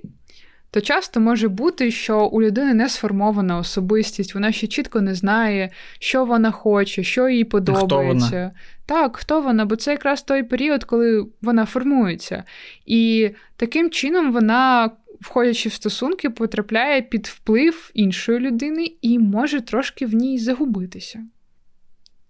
то 0.75 0.81
часто 0.81 1.21
може 1.21 1.49
бути, 1.49 1.91
що 1.91 2.27
у 2.27 2.43
людини 2.43 2.75
не 2.75 2.89
сформована 2.89 3.59
особистість, 3.59 4.35
вона 4.35 4.53
ще 4.53 4.67
чітко 4.67 5.01
не 5.01 5.15
знає, 5.15 5.71
що 5.99 6.25
вона 6.25 6.51
хоче, 6.51 7.03
що 7.03 7.29
їй 7.29 7.45
подобається. 7.45 8.27
Хто 8.27 8.37
вона? 8.37 8.53
Так, 8.87 9.17
хто 9.17 9.41
вона? 9.41 9.65
Бо 9.65 9.77
це 9.77 9.91
якраз 9.91 10.23
той 10.23 10.43
період, 10.43 10.85
коли 10.85 11.27
вона 11.43 11.67
формується. 11.67 12.45
І 12.87 13.31
таким 13.57 13.91
чином 13.91 14.33
вона 14.33 14.91
входячи 15.25 15.69
в 15.69 15.73
стосунки, 15.73 16.31
потрапляє 16.31 17.03
під 17.03 17.27
вплив 17.27 17.91
іншої 17.95 18.39
людини 18.39 18.93
і 19.03 19.19
може 19.19 19.61
трошки 19.61 20.07
в 20.07 20.15
ній 20.15 20.39
загубитися. 20.39 21.25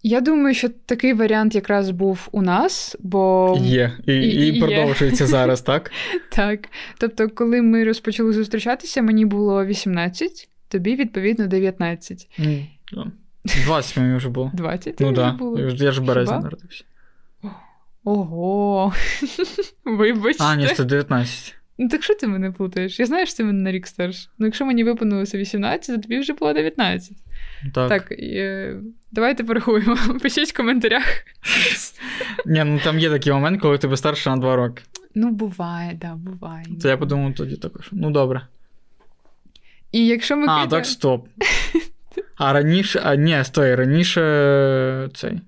Я 0.03 0.21
думаю, 0.21 0.55
що 0.55 0.69
такий 0.69 1.13
варіант 1.13 1.55
якраз 1.55 1.89
був 1.89 2.27
у 2.31 2.41
нас, 2.41 2.95
бо 2.99 3.55
є, 3.61 3.97
і 4.07 4.13
і, 4.13 4.47
і 4.47 4.59
продовжується 4.59 5.23
є. 5.23 5.27
зараз, 5.27 5.61
так? 5.61 5.91
Так. 6.29 6.69
Тобто, 6.97 7.29
коли 7.29 7.61
ми 7.61 7.83
розпочали 7.83 8.33
зустрічатися, 8.33 9.01
мені 9.01 9.25
було 9.25 9.65
18, 9.65 10.49
тобі, 10.67 10.95
відповідно, 10.95 11.47
19. 11.47 12.27
20 13.65 13.97
мені 13.97 14.17
вже 14.17 14.29
було. 14.29 14.51
20 14.53 14.99
ну, 14.99 15.33
було? 15.37 15.59
Я 15.59 15.91
ж 15.91 16.01
в 16.01 16.03
березні 16.03 16.35
народився. 16.35 16.83
Ого. 18.03 18.93
Вибачте. 19.85 20.43
А, 20.43 20.55
ні, 20.55 20.67
це 20.67 20.83
19. 20.83 21.55
Ну 21.77 21.89
так 21.89 22.03
що 22.03 22.15
ти 22.15 22.27
мене 22.27 22.51
плутаєш? 22.51 22.99
Я 22.99 23.05
знаю, 23.05 23.25
що 23.25 23.37
ти 23.37 23.43
мене 23.43 23.61
на 23.61 23.71
рік 23.71 23.87
старш. 23.87 24.29
Ну, 24.39 24.45
якщо 24.45 24.65
мені 24.65 24.83
виповнилося 24.83 25.37
18, 25.37 25.95
то 25.95 26.01
тобі 26.01 26.19
вже 26.19 26.33
було 26.33 26.53
19. 26.53 27.17
Так. 27.73 27.89
Так, 27.89 28.19
і, 28.19 28.37
е, 28.37 28.81
давайте 29.11 29.43
порахуємо. 29.43 29.97
Пишіть 30.21 30.49
в 30.53 30.57
коментарях. 30.57 31.03
Ні, 32.45 32.63
ну 32.63 32.79
там 32.83 32.99
є 32.99 33.09
такий 33.09 33.33
момент, 33.33 33.61
коли 33.61 33.77
тебе 33.77 33.97
старше 33.97 34.29
на 34.29 34.37
2 34.37 34.55
роки. 34.55 34.83
Ну, 35.15 35.31
буває, 35.31 35.97
да, 36.01 36.15
буває. 36.15 36.65
Це 36.81 36.89
я 36.89 36.97
подумав 36.97 37.35
тоді 37.35 37.55
також. 37.55 37.89
Ну, 37.91 38.11
добре. 38.11 38.47
І 39.91 40.07
якщо 40.07 40.37
ми. 40.37 40.47
А, 40.49 40.67
так 40.67 40.85
стоп. 40.85 41.27
А 42.37 42.53
раніше, 42.53 43.01
а 43.03 43.15
ні, 43.15 43.43
стой, 43.43 43.75
раніше 43.75 45.09
цей. 45.13 45.41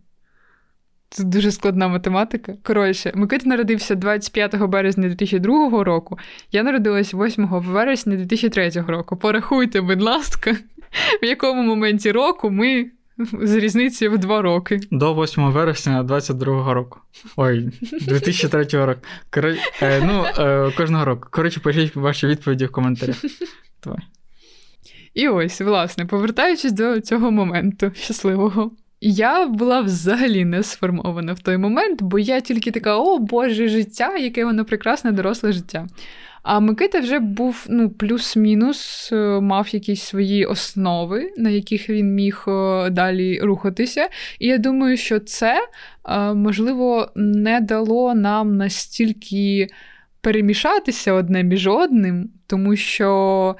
Це 1.09 1.23
дуже 1.23 1.51
складна 1.51 1.87
математика. 1.87 2.53
Коротше, 2.63 3.11
Микита 3.15 3.49
народився 3.49 3.95
25 3.95 4.55
березня 4.55 5.07
2002 5.07 5.83
року. 5.83 6.19
Я 6.51 6.63
народилась 6.63 7.13
8 7.13 7.47
вересня 7.47 8.15
2003 8.15 8.69
року. 8.87 9.17
Порахуйте, 9.17 9.81
будь 9.81 10.01
ласка, 10.01 10.55
в 11.21 11.25
якому 11.25 11.63
моменті 11.63 12.11
року 12.11 12.49
ми 12.49 12.91
з 13.41 13.55
різницею 13.55 14.11
в 14.11 14.17
2 14.17 14.41
роки. 14.41 14.79
До 14.91 15.23
8 15.23 15.51
вересня 15.51 16.03
22 16.03 16.73
року. 16.73 16.99
Ой, 17.35 17.69
2003 18.01 18.85
року. 18.85 19.01
Кор... 19.29 19.45
Е, 19.81 20.01
ну, 20.05 20.25
е, 20.37 20.71
кожного 20.77 21.05
року. 21.05 21.27
Коротше, 21.31 21.59
пишіть 21.59 21.95
ваші 21.95 22.27
відповіді 22.27 22.65
в 22.65 22.71
коментарях. 22.71 23.17
Давай. 23.83 23.99
І 25.13 25.27
ось, 25.27 25.61
власне, 25.61 26.05
повертаючись 26.05 26.71
до 26.71 27.01
цього 27.01 27.31
моменту 27.31 27.91
щасливого. 27.95 28.71
Я 29.01 29.45
була 29.45 29.81
взагалі 29.81 30.45
не 30.45 30.63
сформована 30.63 31.33
в 31.33 31.39
той 31.39 31.57
момент, 31.57 32.01
бо 32.01 32.19
я 32.19 32.39
тільки 32.39 32.71
така, 32.71 32.97
о 32.97 33.19
Боже, 33.19 33.67
життя, 33.67 34.17
яке 34.17 34.45
воно 34.45 34.65
прекрасне, 34.65 35.11
доросле 35.11 35.51
життя. 35.51 35.87
А 36.43 36.59
Микита 36.59 36.99
вже 36.99 37.19
був 37.19 37.65
ну, 37.69 37.89
плюс-мінус, 37.89 39.09
е, 39.11 39.15
мав 39.41 39.67
якісь 39.71 40.01
свої 40.01 40.45
основи, 40.45 41.33
на 41.37 41.49
яких 41.49 41.89
він 41.89 42.15
міг 42.15 42.45
е, 42.47 42.89
далі 42.89 43.39
рухатися. 43.39 44.09
І 44.39 44.47
я 44.47 44.57
думаю, 44.57 44.97
що 44.97 45.19
це, 45.19 45.67
е, 46.09 46.33
можливо, 46.33 47.11
не 47.15 47.61
дало 47.61 48.15
нам 48.15 48.57
настільки 48.57 49.67
перемішатися 50.21 51.13
одне 51.13 51.43
між 51.43 51.67
одним, 51.67 52.29
тому 52.47 52.75
що 52.75 53.55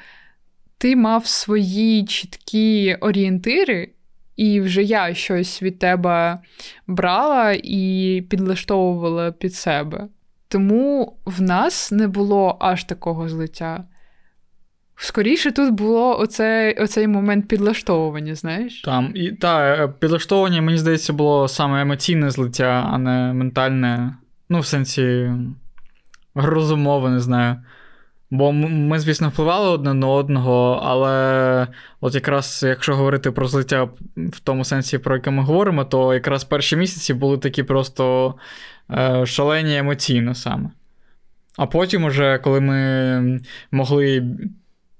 ти 0.77 0.96
мав 0.96 1.25
свої 1.25 2.06
чіткі 2.06 2.98
орієнтири. 3.01 3.89
І 4.38 4.62
вже 4.62 4.84
я 4.84 5.13
щось 5.13 5.63
від 5.63 5.79
тебе 5.79 6.38
брала 6.88 7.58
і 7.63 8.24
підлаштовувала 8.29 9.32
під 9.32 9.53
себе. 9.53 10.08
Тому 10.48 11.17
в 11.25 11.41
нас 11.41 11.91
не 11.91 12.08
було 12.08 12.58
аж 12.60 12.84
такого 12.84 13.29
злиття. 13.29 13.84
Скоріше 14.96 15.51
тут 15.51 15.74
було 15.74 16.20
оце, 16.20 16.75
оцей 16.79 17.08
момент 17.08 17.48
підлаштовування, 17.48 18.36
знаєш? 18.36 18.82
Там, 18.82 19.12
і 19.15 19.32
та, 19.32 19.75
е, 19.75 19.88
підлаштовування, 20.00 20.62
мені 20.62 20.77
здається, 20.77 21.13
було 21.13 21.48
саме 21.48 21.82
емоційне 21.82 22.32
злиття, 22.32 22.89
а 22.94 22.98
не 22.98 23.34
ментальне. 23.34 24.15
Ну, 24.50 24.60
в 24.60 24.65
сенсі 24.65 25.32
розумове, 26.36 27.10
не 27.10 27.20
знаю. 27.20 27.56
Бо 28.31 28.51
ми, 28.51 29.00
звісно, 29.00 29.29
впливали 29.29 29.69
одне 29.69 29.93
на 29.93 30.07
одного, 30.07 30.81
але 30.84 31.67
от 32.01 32.15
якраз 32.15 32.63
якщо 32.67 32.96
говорити 32.96 33.31
про 33.31 33.48
злиття 33.48 33.89
в 34.15 34.39
тому 34.39 34.65
сенсі, 34.65 34.98
про 34.98 35.15
яке 35.15 35.31
ми 35.31 35.43
говоримо, 35.43 35.86
то 35.86 36.13
якраз 36.13 36.43
перші 36.43 36.75
місяці 36.75 37.13
були 37.13 37.38
такі 37.38 37.63
просто 37.63 38.36
е, 38.91 39.25
шалені 39.25 39.77
емоційно 39.77 40.36
саме. 40.36 40.69
А 41.57 41.65
потім, 41.65 42.03
уже, 42.03 42.38
коли 42.38 42.62
ми 42.62 43.41
могли 43.72 44.24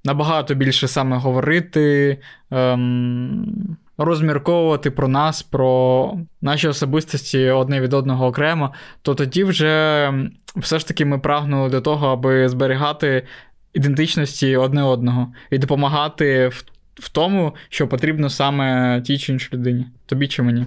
набагато 0.04 0.56
більше 0.56 0.88
саме 0.88 1.18
говорити, 1.18 2.18
ем, 2.52 3.78
розмірковувати 3.98 4.92
про 4.92 5.08
нас, 5.08 5.44
про 5.44 6.14
наші 6.42 6.68
особистості 6.68 7.50
одне 7.50 7.82
від 7.82 7.94
одного 7.94 8.26
окремо, 8.26 8.74
то 9.02 9.16
тоді 9.16 9.44
вже 9.44 10.14
все 10.56 10.80
ж 10.80 10.88
таки 10.88 11.06
ми 11.06 11.20
прагнули 11.20 11.70
до 11.70 11.82
того, 11.82 12.08
аби 12.08 12.50
зберігати 12.50 13.24
ідентичності 13.74 14.56
одне 14.56 14.84
одного 14.84 15.34
і 15.52 15.58
допомагати 15.58 16.48
в, 16.48 16.64
в 16.96 17.10
тому, 17.10 17.56
що 17.70 17.88
потрібно 17.88 18.30
саме 18.30 19.02
тій 19.02 19.18
чи 19.18 19.34
іншій 19.34 19.50
людині, 19.54 19.86
тобі 20.06 20.28
чи 20.28 20.44
мені. 20.44 20.66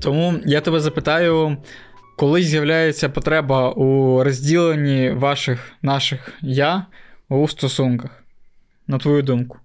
Тому 0.00 0.34
я 0.44 0.60
тебе 0.60 0.80
запитаю, 0.80 1.56
коли 2.16 2.42
з'являється 2.42 3.08
потреба 3.08 3.70
у 3.70 4.22
розділенні 4.24 5.10
ваших 5.10 5.72
наших 5.82 6.32
я 6.42 6.86
у 7.28 7.48
стосунках, 7.48 8.24
на 8.86 8.98
твою 8.98 9.22
думку? 9.22 9.58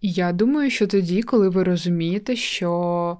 Я 0.00 0.32
думаю, 0.32 0.70
що 0.70 0.86
тоді, 0.86 1.22
коли 1.22 1.48
ви 1.48 1.64
розумієте, 1.64 2.36
що 2.36 3.18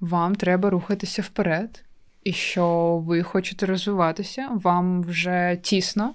вам 0.00 0.34
треба 0.34 0.70
рухатися 0.70 1.22
вперед, 1.22 1.84
і 2.24 2.32
що 2.32 2.98
ви 3.06 3.22
хочете 3.22 3.66
розвиватися, 3.66 4.48
вам 4.52 5.02
вже 5.02 5.58
тісно 5.62 6.14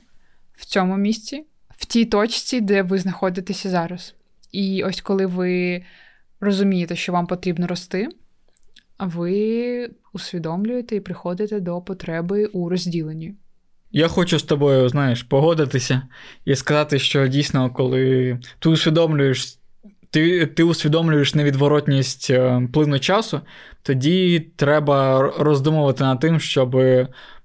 в 0.55 0.65
цьому 0.65 0.97
місці, 0.97 1.45
в 1.69 1.85
тій 1.85 2.05
точці, 2.05 2.61
де 2.61 2.81
ви 2.81 2.97
знаходитеся 2.97 3.69
зараз. 3.69 4.15
І 4.51 4.83
ось 4.83 5.01
коли 5.01 5.25
ви 5.25 5.83
розумієте, 6.39 6.95
що 6.95 7.11
вам 7.11 7.27
потрібно 7.27 7.67
рости, 7.67 8.09
ви 8.99 9.91
усвідомлюєте 10.13 10.95
і 10.95 10.99
приходите 10.99 11.59
до 11.59 11.81
потреби 11.81 12.45
у 12.45 12.69
розділенні. 12.69 13.35
Я 13.91 14.07
хочу 14.07 14.39
з 14.39 14.43
тобою, 14.43 14.89
знаєш, 14.89 15.23
погодитися 15.23 16.01
і 16.45 16.55
сказати, 16.55 16.99
що 16.99 17.27
дійсно, 17.27 17.69
коли 17.69 18.37
ти 18.59 18.69
усвідомлюєш 18.69 19.55
ти 20.11 20.45
ти 20.45 20.63
усвідомлюєш 20.63 21.35
невідворотність 21.35 22.29
е, 22.29 22.67
плину 22.73 22.99
часу, 22.99 23.41
тоді 23.83 24.39
треба 24.55 25.21
роздумувати 25.39 26.03
над 26.03 26.19
тим, 26.19 26.39
щоб 26.39 26.77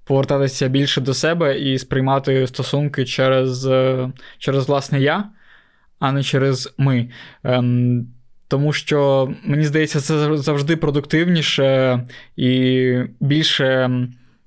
повертатися 0.05 0.69
більше 0.69 1.01
до 1.01 1.15
себе 1.15 1.59
і 1.59 1.79
сприймати 1.79 2.47
стосунки 2.47 3.05
через 3.05 3.67
е, 3.67 4.13
через 4.39 4.69
власне 4.69 5.01
я, 5.01 5.25
а 5.99 6.13
не 6.13 6.23
через 6.23 6.75
ми. 6.79 7.11
Ем, 7.45 8.07
тому 8.49 8.73
що 8.73 9.31
мені 9.45 9.65
здається, 9.65 10.01
це 10.01 10.37
завжди 10.37 10.77
продуктивніше 10.77 12.01
і 12.37 12.97
більше 13.21 13.91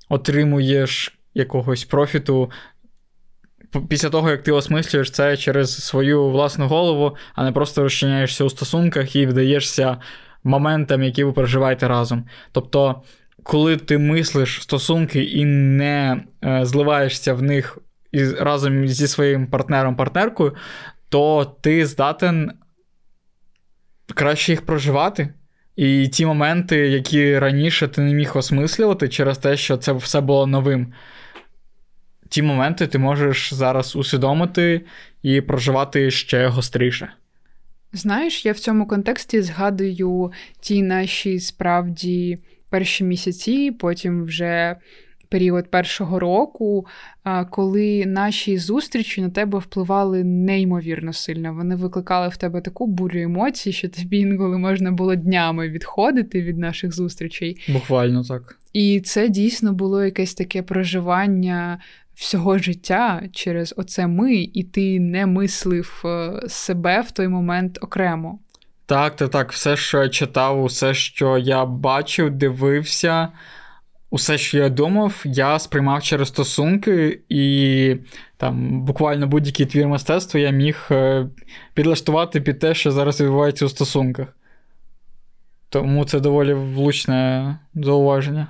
отримуєш 0.09 1.16
якогось 1.37 1.85
профіту 1.85 2.51
після 3.89 4.09
того, 4.09 4.29
як 4.29 4.43
ти 4.43 4.51
осмислюєш 4.51 5.11
це 5.11 5.37
через 5.37 5.85
свою 5.85 6.29
власну 6.29 6.67
голову, 6.67 7.15
а 7.35 7.43
не 7.43 7.51
просто 7.51 7.83
розчиняєшся 7.83 8.43
у 8.43 8.49
стосунках 8.49 9.15
і 9.15 9.25
вдаєшся 9.25 9.97
моментам, 10.43 11.03
які 11.03 11.23
ви 11.23 11.31
проживаєте 11.33 11.87
разом. 11.87 12.25
Тобто, 12.51 13.01
коли 13.43 13.77
ти 13.77 13.97
мислиш 13.97 14.61
стосунки 14.61 15.23
і 15.23 15.45
не 15.45 16.23
е, 16.43 16.65
зливаєшся 16.65 17.33
в 17.33 17.41
них 17.41 17.77
із, 18.11 18.33
разом 18.33 18.87
зі 18.87 19.07
своїм 19.07 19.47
партнером-партнеркою, 19.47 20.55
то 21.09 21.55
ти 21.61 21.85
здатен 21.85 22.51
краще 24.15 24.51
їх 24.51 24.65
проживати. 24.65 25.33
І 25.75 26.07
ті 26.07 26.25
моменти, 26.25 26.75
які 26.77 27.39
раніше 27.39 27.87
ти 27.87 28.01
не 28.01 28.13
міг 28.13 28.37
осмислювати 28.37 29.09
через 29.09 29.37
те, 29.37 29.57
що 29.57 29.77
це 29.77 29.91
все 29.91 30.21
було 30.21 30.47
новим 30.47 30.93
ті 32.29 32.41
моменти 32.41 32.87
ти 32.87 32.97
можеш 32.97 33.53
зараз 33.53 33.95
усвідомити 33.95 34.81
і 35.23 35.41
проживати 35.41 36.11
ще 36.11 36.47
гостріше. 36.47 37.09
Знаєш, 37.93 38.45
я 38.45 38.51
в 38.51 38.59
цьому 38.59 38.87
контексті 38.87 39.41
згадую 39.41 40.31
ті 40.59 40.81
наші 40.81 41.39
справді 41.39 42.37
перші 42.69 43.03
місяці, 43.03 43.71
потім 43.71 44.23
вже 44.23 44.75
період 45.29 45.71
першого 45.71 46.19
року, 46.19 46.85
коли 47.49 48.05
наші 48.05 48.57
зустрічі 48.57 49.21
на 49.21 49.29
тебе 49.29 49.59
впливали 49.59 50.23
неймовірно 50.23 51.13
сильно. 51.13 51.53
Вони 51.53 51.75
викликали 51.75 52.27
в 52.27 52.37
тебе 52.37 52.61
таку 52.61 52.87
бурю 52.87 53.19
емоцій, 53.19 53.71
що 53.71 53.89
тобі 53.89 54.17
інколи 54.17 54.57
можна 54.57 54.91
було 54.91 55.15
днями 55.15 55.69
відходити 55.69 56.41
від 56.41 56.57
наших 56.57 56.93
зустрічей. 56.95 57.57
Буквально 57.67 58.23
так. 58.23 58.59
І 58.73 59.01
це 59.01 59.29
дійсно 59.29 59.73
було 59.73 60.05
якесь 60.05 60.33
таке 60.33 60.61
проживання 60.61 61.79
всього 62.17 62.57
життя 62.57 63.23
через 63.31 63.73
оце 63.77 64.07
ми, 64.07 64.33
і 64.33 64.63
ти 64.63 64.99
не 64.99 65.25
мислив 65.25 66.01
е, 66.05 66.41
себе 66.47 67.01
в 67.01 67.11
той 67.11 67.27
момент 67.27 67.79
окремо. 67.81 68.39
Так, 68.85 69.15
так, 69.15 69.29
так, 69.29 69.51
все, 69.51 69.77
що 69.77 70.03
я 70.03 70.09
читав, 70.09 70.63
усе, 70.63 70.93
що 70.93 71.37
я 71.37 71.65
бачив, 71.65 72.31
дивився, 72.31 73.27
усе, 74.09 74.37
що 74.37 74.57
я 74.57 74.69
думав, 74.69 75.21
я 75.25 75.59
сприймав 75.59 76.03
через 76.03 76.27
стосунки, 76.27 77.21
і 77.29 77.95
там 78.37 78.81
буквально 78.81 79.27
будь-який 79.27 79.65
твір 79.65 79.87
мистецтва 79.87 80.39
я 80.39 80.49
міг 80.49 80.87
е, 80.91 81.27
підлаштувати 81.73 82.41
під 82.41 82.59
те, 82.59 82.73
що 82.73 82.91
зараз 82.91 83.21
відбувається 83.21 83.65
у 83.65 83.69
стосунках. 83.69 84.27
Тому 85.69 86.05
це 86.05 86.19
доволі 86.19 86.53
влучне 86.53 87.59
зауваження. 87.75 88.47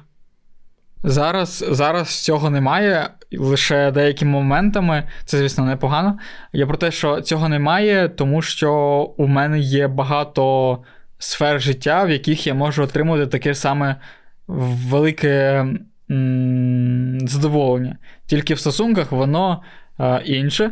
Зараз 1.03 1.65
зараз 1.71 2.23
цього 2.23 2.49
немає, 2.49 3.09
лише 3.31 3.91
деякими 3.91 4.31
моментами, 4.31 5.03
це, 5.25 5.37
звісно, 5.37 5.65
непогано. 5.65 6.17
Я 6.53 6.67
про 6.67 6.77
те, 6.77 6.91
що 6.91 7.21
цього 7.21 7.49
немає, 7.49 8.09
тому 8.09 8.41
що 8.41 8.73
у 9.17 9.27
мене 9.27 9.59
є 9.59 9.87
багато 9.87 10.77
сфер 11.17 11.61
життя, 11.61 12.03
в 12.03 12.09
яких 12.09 12.47
я 12.47 12.53
можу 12.53 12.83
отримати 12.83 13.27
таке 13.27 13.55
саме 13.55 13.95
велике 14.47 15.65
м- 16.11 17.19
задоволення. 17.27 17.97
Тільки 18.25 18.53
в 18.53 18.59
стосунках 18.59 19.11
воно 19.11 19.63
е, 19.99 20.21
інше 20.25 20.71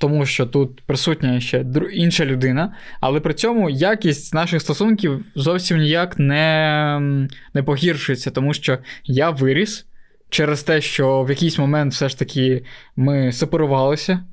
тому 0.00 0.26
що 0.26 0.46
тут 0.46 0.80
присутня 0.80 1.40
ще 1.40 1.64
інша 1.92 2.24
людина, 2.24 2.74
але 3.00 3.20
при 3.20 3.34
цьому 3.34 3.70
якість 3.70 4.34
наших 4.34 4.60
стосунків 4.60 5.24
зовсім 5.34 5.78
ніяк 5.78 6.18
не, 6.18 7.28
не 7.54 7.62
погіршується, 7.62 8.30
тому 8.30 8.54
що 8.54 8.78
я 9.04 9.30
виріс 9.30 9.86
через 10.30 10.62
те, 10.62 10.80
що 10.80 11.22
в 11.22 11.30
якийсь 11.30 11.58
момент 11.58 11.92
все 11.92 12.08
ж 12.08 12.18
таки 12.18 12.64
ми 12.96 13.32
сепарувалися. 13.32 14.24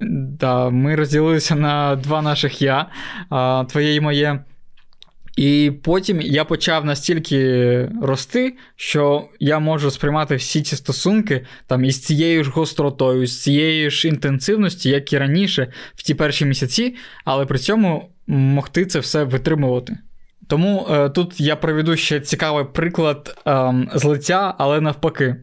Да, 0.00 0.70
Ми 0.70 0.94
розділилися 0.94 1.54
на 1.54 1.96
два 1.96 2.22
наших 2.22 2.62
я, 2.62 2.86
твоє 3.68 3.94
і 3.94 4.00
моє. 4.00 4.44
І 5.40 5.72
потім 5.82 6.20
я 6.20 6.44
почав 6.44 6.84
настільки 6.84 7.88
рости, 8.02 8.56
що 8.76 9.28
я 9.38 9.58
можу 9.58 9.90
сприймати 9.90 10.36
всі 10.36 10.62
ці 10.62 10.76
стосунки 10.76 11.46
там 11.66 11.84
із 11.84 12.00
цією 12.00 12.44
ж 12.44 12.50
гостротою, 12.50 13.26
з 13.26 13.42
цією 13.42 13.90
ж 13.90 14.08
інтенсивністю, 14.08 14.88
як 14.88 15.12
і 15.12 15.18
раніше, 15.18 15.72
в 15.94 16.02
ті 16.02 16.14
перші 16.14 16.44
місяці, 16.44 16.94
але 17.24 17.46
при 17.46 17.58
цьому 17.58 18.10
могти 18.26 18.86
це 18.86 18.98
все 18.98 19.24
витримувати. 19.24 19.98
Тому 20.46 20.86
е, 20.90 21.08
тут 21.08 21.40
я 21.40 21.56
приведу 21.56 21.96
ще 21.96 22.20
цікавий 22.20 22.64
приклад 22.64 23.42
е, 23.46 23.74
злиття, 23.94 24.54
але 24.58 24.80
навпаки. 24.80 25.36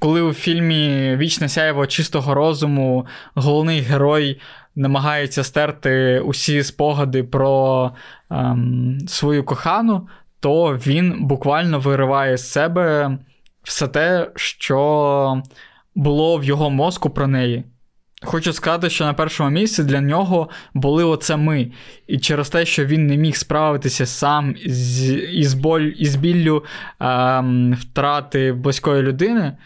Коли 0.00 0.22
у 0.22 0.32
фільмі 0.32 1.16
Вічне 1.16 1.48
сяєво 1.48 1.86
чистого 1.86 2.34
розуму 2.34 3.06
головний 3.34 3.80
герой 3.80 4.40
намагається 4.78 5.44
стерти 5.44 6.20
усі 6.20 6.62
спогади 6.62 7.24
про 7.24 7.90
ем, 8.30 8.98
свою 9.08 9.44
кохану, 9.44 10.08
то 10.40 10.74
він 10.74 11.16
буквально 11.26 11.78
вириває 11.78 12.36
з 12.36 12.50
себе 12.50 13.18
все 13.62 13.88
те, 13.88 14.30
що 14.34 15.42
було 15.94 16.36
в 16.36 16.44
його 16.44 16.70
мозку 16.70 17.10
про 17.10 17.26
неї. 17.26 17.64
Хочу 18.22 18.52
сказати, 18.52 18.90
що 18.90 19.04
на 19.04 19.14
першому 19.14 19.50
місці 19.50 19.84
для 19.84 20.00
нього 20.00 20.48
були 20.74 21.04
оце 21.04 21.36
ми. 21.36 21.72
І 22.06 22.18
через 22.18 22.48
те, 22.48 22.66
що 22.66 22.84
він 22.84 23.06
не 23.06 23.16
міг 23.16 23.36
справитися 23.36 24.06
сам 24.06 24.54
з, 24.66 25.12
із, 25.14 25.54
боль, 25.54 25.90
із 25.96 26.16
біллю 26.16 26.64
ем, 27.00 27.74
втрати 27.74 28.52
близької 28.52 29.02
людини, 29.02 29.56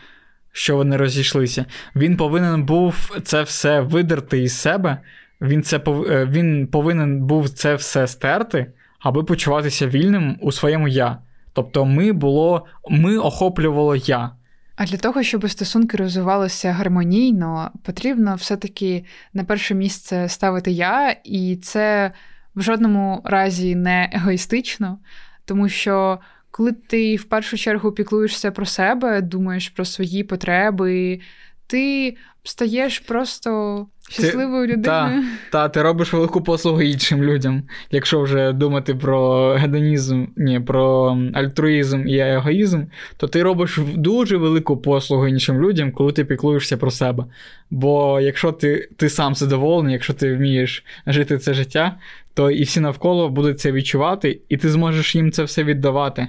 що 0.53 0.77
вони 0.77 0.97
розійшлися, 0.97 1.65
він 1.97 2.17
повинен 2.17 2.65
був 2.65 3.11
це 3.23 3.43
все 3.43 3.81
видерти 3.81 4.43
із 4.43 4.57
себе. 4.57 4.99
Він 5.41 5.63
це 5.63 5.77
е, 5.87 6.27
він 6.31 6.67
повинен 6.67 7.21
був 7.21 7.49
це 7.49 7.75
все 7.75 8.07
стерти, 8.07 8.67
аби 9.01 9.25
почуватися 9.25 9.87
вільним 9.87 10.39
у 10.41 10.53
своєму 10.53 10.89
я. 10.89 11.19
Тобто, 11.53 11.85
ми 11.85 12.13
було, 12.13 12.67
ми 12.91 13.19
охоплювало 13.19 13.97
я. 13.97 14.31
А 14.77 14.85
для 14.85 14.97
того, 14.97 15.23
щоб 15.23 15.51
стосунки 15.51 15.97
розвивалися 15.97 16.73
гармонійно, 16.73 17.71
потрібно 17.83 18.35
все-таки 18.35 19.05
на 19.35 19.45
перше 19.45 19.75
місце 19.75 20.29
ставити 20.29 20.71
я, 20.71 21.17
і 21.25 21.57
це 21.57 22.13
в 22.55 22.63
жодному 22.63 23.21
разі 23.25 23.75
не 23.75 24.11
егоїстично, 24.13 24.99
тому 25.45 25.69
що 25.69 26.19
коли 26.53 26.73
ти 26.73 27.17
в 27.17 27.25
першу 27.25 27.57
чергу 27.57 27.93
піклуєшся 27.93 28.51
про 28.51 28.67
себе, 28.67 29.21
думаєш 29.23 29.69
про 29.69 29.85
свої 29.85 30.25
потреби, 30.25 31.21
ти 31.67 32.17
стаєш 32.45 32.99
просто 32.99 33.87
щасливою 34.11 34.67
людиною. 34.67 35.23
Та, 35.23 35.23
та, 35.53 35.69
ти 35.69 35.83
робиш 35.83 36.13
велику 36.13 36.41
послугу 36.41 36.83
іншим 36.83 37.23
людям. 37.23 37.63
Якщо 37.91 38.21
вже 38.21 38.53
думати 38.53 38.95
про 38.95 39.49
гедонізм, 39.53 40.27
ні, 40.37 40.61
про 40.61 41.19
альтруїзм 41.35 42.09
і 42.09 42.19
егоїзм, 42.19 42.83
то 43.17 43.29
ти 43.29 43.43
робиш 43.43 43.79
дуже 43.95 44.37
велику 44.37 44.77
послугу 44.77 45.29
іншим 45.29 45.61
людям, 45.61 45.93
коли 45.93 46.13
ти 46.13 46.25
піклуєшся 46.25 46.77
про 46.77 46.91
себе. 46.91 47.25
Бо 47.71 48.21
якщо 48.21 48.53
ти 48.53 48.89
ти 48.97 49.09
сам 49.09 49.35
задоволений, 49.35 49.93
якщо 49.93 50.15
ти 50.15 50.35
вмієш 50.35 50.85
жити 51.07 51.39
це 51.39 51.55
життя, 51.55 51.99
то 52.35 52.51
і 52.51 52.63
всі 52.63 52.81
навколо 52.81 53.29
будуть 53.29 53.61
це 53.61 53.73
відчувати, 53.73 54.41
і 54.49 54.57
ти 54.57 54.71
зможеш 54.71 55.15
їм 55.15 55.33
це 55.33 55.45
все 55.45 55.65
віддавати. 55.65 56.29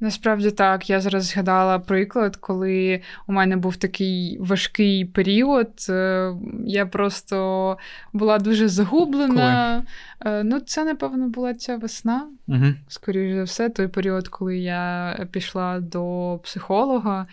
Насправді 0.00 0.50
так, 0.50 0.90
я 0.90 1.00
зараз 1.00 1.24
згадала 1.24 1.78
приклад, 1.78 2.36
коли 2.36 3.00
у 3.26 3.32
мене 3.32 3.56
був 3.56 3.76
такий 3.76 4.38
важкий 4.40 5.04
період. 5.04 5.86
Е, 5.88 6.32
я 6.66 6.86
просто 6.86 7.78
була 8.12 8.38
дуже 8.38 8.68
загублена. 8.68 9.82
Коли? 10.22 10.36
Е, 10.36 10.44
ну, 10.44 10.60
це, 10.60 10.84
напевно, 10.84 11.28
була 11.28 11.54
ця 11.54 11.76
весна. 11.76 12.26
Угу. 12.48 12.66
Скоріше 12.88 13.36
за 13.36 13.42
все, 13.42 13.68
той 13.68 13.88
період, 13.88 14.28
коли 14.28 14.58
я 14.58 15.16
пішла 15.30 15.80
до 15.80 16.38
психолога. 16.44 17.26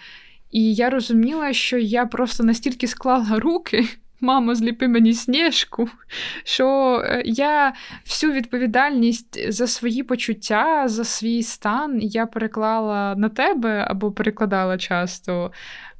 І 0.51 0.73
я 0.73 0.89
розуміла, 0.89 1.53
що 1.53 1.77
я 1.77 2.05
просто 2.05 2.43
настільки 2.43 2.87
склала 2.87 3.39
руки. 3.39 3.87
Мамо, 4.21 4.55
зліпи 4.55 4.87
мені 4.87 5.13
сніжку, 5.13 5.89
що 6.43 6.97
е, 7.05 7.21
я 7.25 7.73
всю 8.05 8.33
відповідальність 8.33 9.53
за 9.53 9.67
свої 9.67 10.03
почуття, 10.03 10.87
за 10.87 11.03
свій 11.03 11.43
стан 11.43 11.99
я 12.01 12.25
переклала 12.25 13.15
на 13.15 13.29
тебе 13.29 13.85
або 13.87 14.11
перекладала 14.11 14.77
часто, 14.77 15.51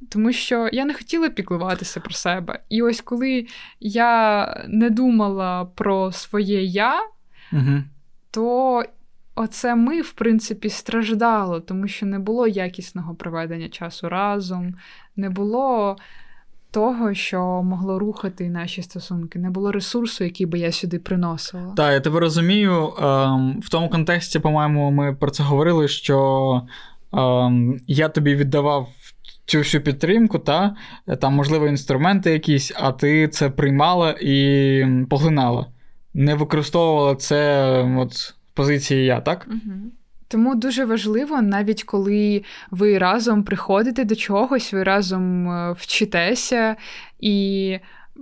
тому 0.08 0.32
що 0.32 0.68
я 0.72 0.84
не 0.84 0.94
хотіла 0.94 1.28
піклуватися 1.28 2.00
про 2.00 2.14
себе. 2.14 2.60
І 2.68 2.82
ось 2.82 3.00
коли 3.00 3.46
я 3.80 4.46
не 4.68 4.90
думала 4.90 5.64
про 5.64 6.12
своє 6.12 6.62
я, 6.62 7.00
угу. 7.52 7.82
то 8.30 8.84
оце 9.34 9.74
ми, 9.74 10.00
в 10.00 10.12
принципі, 10.12 10.68
страждало, 10.68 11.60
тому 11.60 11.88
що 11.88 12.06
не 12.06 12.18
було 12.18 12.46
якісного 12.46 13.14
проведення 13.14 13.68
часу 13.68 14.08
разом, 14.08 14.74
не 15.16 15.30
було 15.30 15.96
того, 16.70 17.14
що 17.14 17.62
могло 17.62 17.98
рухати 17.98 18.50
наші 18.50 18.82
стосунки, 18.82 19.38
не 19.38 19.50
було 19.50 19.72
ресурсу, 19.72 20.24
який 20.24 20.46
би 20.46 20.58
я 20.58 20.72
сюди 20.72 20.98
приносила. 20.98 21.72
Так, 21.76 21.92
я 21.92 22.00
тебе 22.00 22.20
розумію. 22.20 22.94
Ем, 22.98 23.60
в 23.60 23.68
тому 23.68 23.88
контексті, 23.88 24.38
по-моєму, 24.38 24.90
ми 24.90 25.14
про 25.14 25.30
це 25.30 25.42
говорили, 25.42 25.88
що 25.88 26.62
ем, 27.12 27.80
я 27.86 28.08
тобі 28.08 28.34
віддавав. 28.34 28.88
Цю 29.44 29.58
всю 29.58 29.82
підтримку, 29.82 30.38
та 30.38 30.76
там, 31.20 31.34
можливо, 31.34 31.66
інструменти 31.66 32.30
якісь, 32.32 32.72
а 32.76 32.92
ти 32.92 33.28
це 33.28 33.50
приймала 33.50 34.14
і 34.20 34.84
поглинала. 35.10 35.66
Не 36.14 36.34
використовувала 36.34 37.14
це 37.14 37.68
от, 37.98 38.12
з 38.14 38.36
позиції 38.54 39.04
я, 39.04 39.20
так? 39.20 39.46
Угу. 39.50 39.74
Тому 40.28 40.54
дуже 40.54 40.84
важливо, 40.84 41.42
навіть 41.42 41.82
коли 41.82 42.42
ви 42.70 42.98
разом 42.98 43.44
приходите 43.44 44.04
до 44.04 44.16
чогось, 44.16 44.72
ви 44.72 44.82
разом 44.82 45.50
е, 45.50 45.72
вчитеся 45.72 46.76
і 47.20 47.78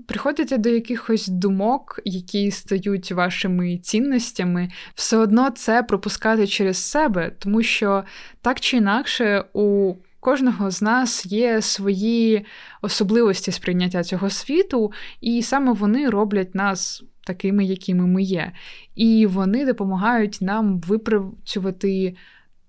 приходите 0.07 0.59
до 0.59 0.69
якихось 0.69 1.29
думок, 1.29 2.01
які 2.05 2.51
стають 2.51 3.13
вашими 3.13 3.79
цінностями, 3.79 4.69
все 4.95 5.17
одно 5.17 5.51
це 5.51 5.83
пропускати 5.83 6.47
через 6.47 6.77
себе, 6.77 7.33
тому 7.39 7.63
що 7.63 8.05
так 8.43 8.61
чи 8.61 8.77
інакше 8.77 9.45
у 9.53 9.95
кожного 10.21 10.71
з 10.71 10.83
нас 10.83 11.27
є 11.27 11.63
свої 11.63 12.47
особливості 12.83 13.53
сприйняття 13.53 14.05
цього 14.05 14.31
світу, 14.31 14.93
і 15.21 15.43
саме 15.43 15.73
вони 15.73 16.11
роблять 16.11 16.55
нас 16.55 17.03
такими, 17.27 17.65
якими 17.65 18.07
ми 18.07 18.23
є. 18.23 18.53
І 18.95 19.27
вони 19.27 19.67
допомагають 19.67 20.39
нам 20.41 20.81
випрацювати 20.81 22.17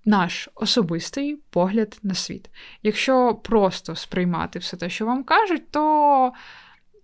наш 0.04 0.48
особистий 0.54 1.36
погляд 1.50 1.98
на 2.02 2.14
світ. 2.14 2.50
Якщо 2.82 3.34
просто 3.34 3.96
сприймати 3.96 4.58
все 4.58 4.76
те, 4.76 4.88
що 4.88 5.06
вам 5.06 5.24
кажуть, 5.24 5.70
то 5.70 6.32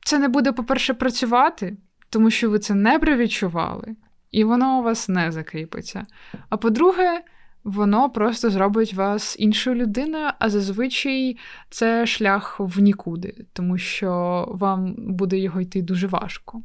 це 0.05 0.19
не 0.19 0.29
буде, 0.29 0.53
по-перше, 0.53 0.95
працювати, 0.95 1.77
тому 2.11 2.31
що 2.31 2.51
ви 2.51 2.59
це 2.59 2.75
не 2.75 2.99
привідчували, 2.99 3.97
і 4.31 4.45
воно 4.45 4.79
у 4.79 4.83
вас 4.83 5.09
не 5.09 5.33
закріпиться. 5.33 6.07
А 6.49 6.57
по-друге, 6.57 7.23
воно 7.65 8.11
просто 8.11 8.51
зробить 8.51 8.95
вас 8.95 9.37
іншою 9.39 9.77
людиною, 9.77 10.31
а 10.39 10.51
зазвичай 10.51 11.39
це 11.71 12.07
шлях 12.07 12.57
в 12.61 12.81
нікуди, 12.81 13.47
тому 13.53 13.79
що 13.79 14.45
вам 14.51 14.95
буде 14.99 15.39
його 15.39 15.61
йти 15.61 15.83
дуже 15.83 16.07
важко. 16.07 16.63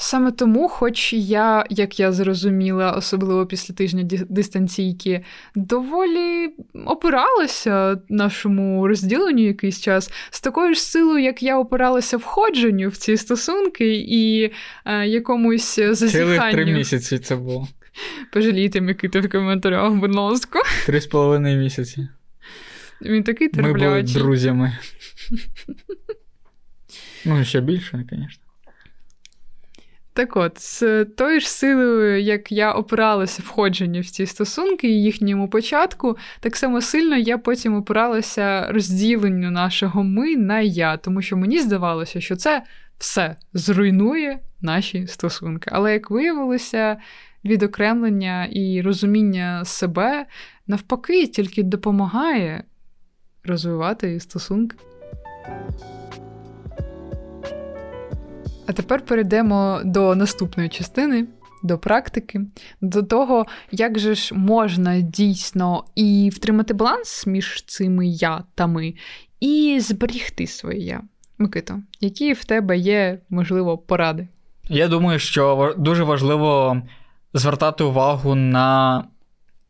Саме 0.00 0.30
тому, 0.30 0.68
хоч 0.68 1.12
я, 1.12 1.64
як 1.70 2.00
я 2.00 2.12
зрозуміла, 2.12 2.92
особливо 2.92 3.46
після 3.46 3.74
тижня 3.74 4.02
дистанційки, 4.28 5.24
доволі 5.54 6.48
опиралася 6.86 7.98
нашому 8.08 8.88
розділенню 8.88 9.46
якийсь 9.46 9.80
час 9.80 10.10
з 10.30 10.40
такою 10.40 10.74
ж 10.74 10.80
силою, 10.80 11.24
як 11.24 11.42
я 11.42 11.58
опиралася 11.58 12.16
входженню 12.16 12.88
в 12.88 12.96
ці 12.96 13.16
стосунки 13.16 13.96
і 14.08 14.52
е, 14.84 15.06
якомусь 15.06 15.76
зазіханню. 15.76 16.34
Цілих 16.34 16.52
три 16.52 16.66
місяці 16.66 17.18
це 17.18 17.36
було. 17.36 17.68
Пожалійте 18.32 18.80
Микита 18.80 19.20
в 19.20 19.28
коментарях, 19.28 19.92
будь 19.92 20.14
ласка. 20.14 20.60
Три 20.86 21.00
з 21.00 21.06
половиною 21.06 21.58
місяці. 21.58 22.08
Він 23.02 23.22
такий 23.22 23.48
терплячий. 23.48 23.88
Ми 23.88 23.88
були 23.88 24.02
друзями. 24.02 24.78
Ну, 27.24 27.44
ще 27.44 27.60
більше, 27.60 28.04
звісно. 28.10 28.47
Так 30.18 30.36
от, 30.36 30.60
з 30.60 31.04
тою 31.04 31.40
ж 31.40 31.50
силою, 31.50 32.22
як 32.22 32.52
я 32.52 32.72
опиралася 32.72 33.42
входження 33.46 34.00
в 34.00 34.06
ці 34.06 34.26
стосунки 34.26 34.88
і 34.88 35.02
їхньому 35.02 35.48
початку, 35.48 36.16
так 36.40 36.56
само 36.56 36.80
сильно 36.80 37.16
я 37.16 37.38
потім 37.38 37.74
опиралася 37.74 38.72
розділенню 38.72 39.50
нашого 39.50 40.04
ми 40.04 40.36
на 40.36 40.60
я, 40.60 40.96
тому 40.96 41.22
що 41.22 41.36
мені 41.36 41.60
здавалося, 41.60 42.20
що 42.20 42.36
це 42.36 42.62
все 42.98 43.36
зруйнує 43.52 44.40
наші 44.60 45.06
стосунки. 45.06 45.70
Але 45.72 45.92
як 45.92 46.10
виявилося, 46.10 46.96
відокремлення 47.44 48.48
і 48.52 48.82
розуміння 48.82 49.64
себе 49.64 50.26
навпаки 50.66 51.26
тільки 51.26 51.62
допомагає 51.62 52.64
розвивати 53.44 54.20
стосунки. 54.20 54.76
А 58.68 58.72
тепер 58.72 59.04
перейдемо 59.04 59.80
до 59.84 60.14
наступної 60.14 60.68
частини, 60.68 61.26
до 61.62 61.78
практики, 61.78 62.40
до 62.80 63.02
того, 63.02 63.46
як 63.70 63.98
же 63.98 64.14
ж 64.14 64.34
можна 64.34 65.00
дійсно 65.00 65.84
і 65.94 66.30
втримати 66.34 66.74
баланс 66.74 67.26
між 67.26 67.64
цими 67.64 68.06
я 68.06 68.44
та 68.54 68.66
ми, 68.66 68.94
і 69.40 69.78
зберігти 69.80 70.46
своє 70.46 70.78
я. 70.78 71.00
Микито, 71.38 71.80
які 72.00 72.32
в 72.32 72.44
тебе 72.44 72.78
є, 72.78 73.20
можливо, 73.30 73.78
поради? 73.78 74.28
Я 74.68 74.88
думаю, 74.88 75.18
що 75.18 75.74
дуже 75.78 76.04
важливо 76.04 76.82
звертати 77.34 77.84
увагу 77.84 78.34
на 78.34 79.04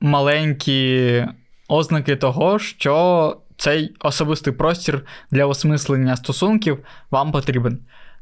маленькі 0.00 1.26
ознаки 1.68 2.16
того, 2.16 2.58
що 2.58 3.36
цей 3.56 3.94
особистий 4.00 4.52
простір 4.52 5.06
для 5.30 5.46
осмислення 5.46 6.16
стосунків 6.16 6.78
вам 7.10 7.32
потрібен. 7.32 7.78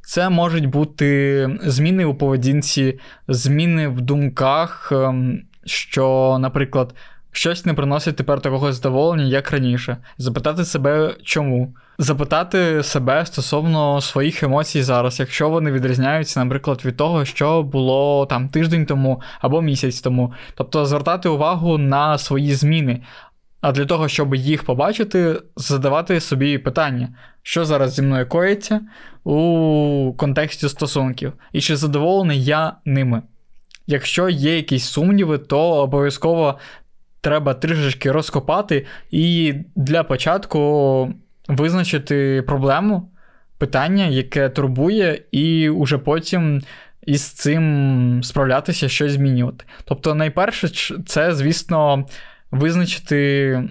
Це 0.06 0.28
можуть 0.28 0.66
бути 0.66 1.50
зміни 1.62 2.04
у 2.04 2.14
поведінці, 2.14 2.98
зміни 3.28 3.88
в 3.88 4.00
думках, 4.00 4.92
ем, 4.92 5.42
що, 5.64 6.36
наприклад, 6.40 6.94
щось 7.32 7.64
не 7.64 7.74
приносить 7.74 8.16
тепер 8.16 8.40
такого 8.40 8.72
задоволення, 8.72 9.24
як 9.24 9.50
раніше. 9.50 9.96
Запитати 10.18 10.64
себе, 10.64 11.14
чому. 11.22 11.74
Запитати 11.98 12.82
себе 12.82 13.26
стосовно 13.26 14.00
своїх 14.00 14.42
емоцій 14.42 14.82
зараз, 14.82 15.20
якщо 15.20 15.48
вони 15.48 15.72
відрізняються, 15.72 16.44
наприклад, 16.44 16.84
від 16.84 16.96
того, 16.96 17.24
що 17.24 17.62
було 17.62 18.26
там 18.26 18.48
тиждень 18.48 18.86
тому 18.86 19.20
або 19.40 19.62
місяць 19.62 20.00
тому. 20.00 20.32
Тобто 20.54 20.86
звертати 20.86 21.28
увагу 21.28 21.78
на 21.78 22.18
свої 22.18 22.54
зміни. 22.54 23.02
А 23.66 23.72
для 23.72 23.84
того, 23.84 24.08
щоб 24.08 24.34
їх 24.34 24.64
побачити, 24.64 25.36
задавати 25.56 26.20
собі 26.20 26.58
питання, 26.58 27.08
що 27.42 27.64
зараз 27.64 27.94
зі 27.94 28.02
мною 28.02 28.28
коїться 28.28 28.80
у 29.24 30.14
контексті 30.16 30.68
стосунків, 30.68 31.32
і 31.52 31.60
чи 31.60 31.76
задоволений 31.76 32.44
я 32.44 32.72
ними. 32.84 33.22
Якщо 33.86 34.28
є 34.28 34.56
якісь 34.56 34.84
сумніви, 34.84 35.38
то 35.38 35.60
обов'язково 35.60 36.58
треба 37.20 37.54
трішечки 37.54 38.12
розкопати 38.12 38.86
і 39.10 39.54
для 39.76 40.04
початку 40.04 41.12
визначити 41.48 42.44
проблему, 42.46 43.10
питання, 43.58 44.06
яке 44.06 44.48
турбує, 44.48 45.22
і 45.30 45.68
уже 45.68 45.98
потім 45.98 46.62
із 47.06 47.22
цим 47.22 48.20
справлятися, 48.22 48.88
щось 48.88 49.12
змінювати. 49.12 49.64
Тобто, 49.84 50.14
найперше, 50.14 50.68
це, 51.06 51.34
звісно, 51.34 52.06
визначити 52.58 53.62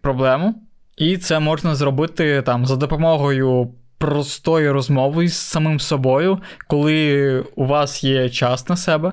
проблему, 0.00 0.62
і 0.96 1.16
це 1.16 1.40
можна 1.40 1.74
зробити 1.74 2.42
там 2.42 2.66
за 2.66 2.76
допомогою. 2.76 3.74
Простої 3.98 4.70
розмови 4.70 5.28
з 5.28 5.36
самим 5.36 5.80
собою, 5.80 6.38
коли 6.66 7.44
у 7.56 7.66
вас 7.66 8.04
є 8.04 8.30
час 8.30 8.68
на 8.68 8.76
себе, 8.76 9.12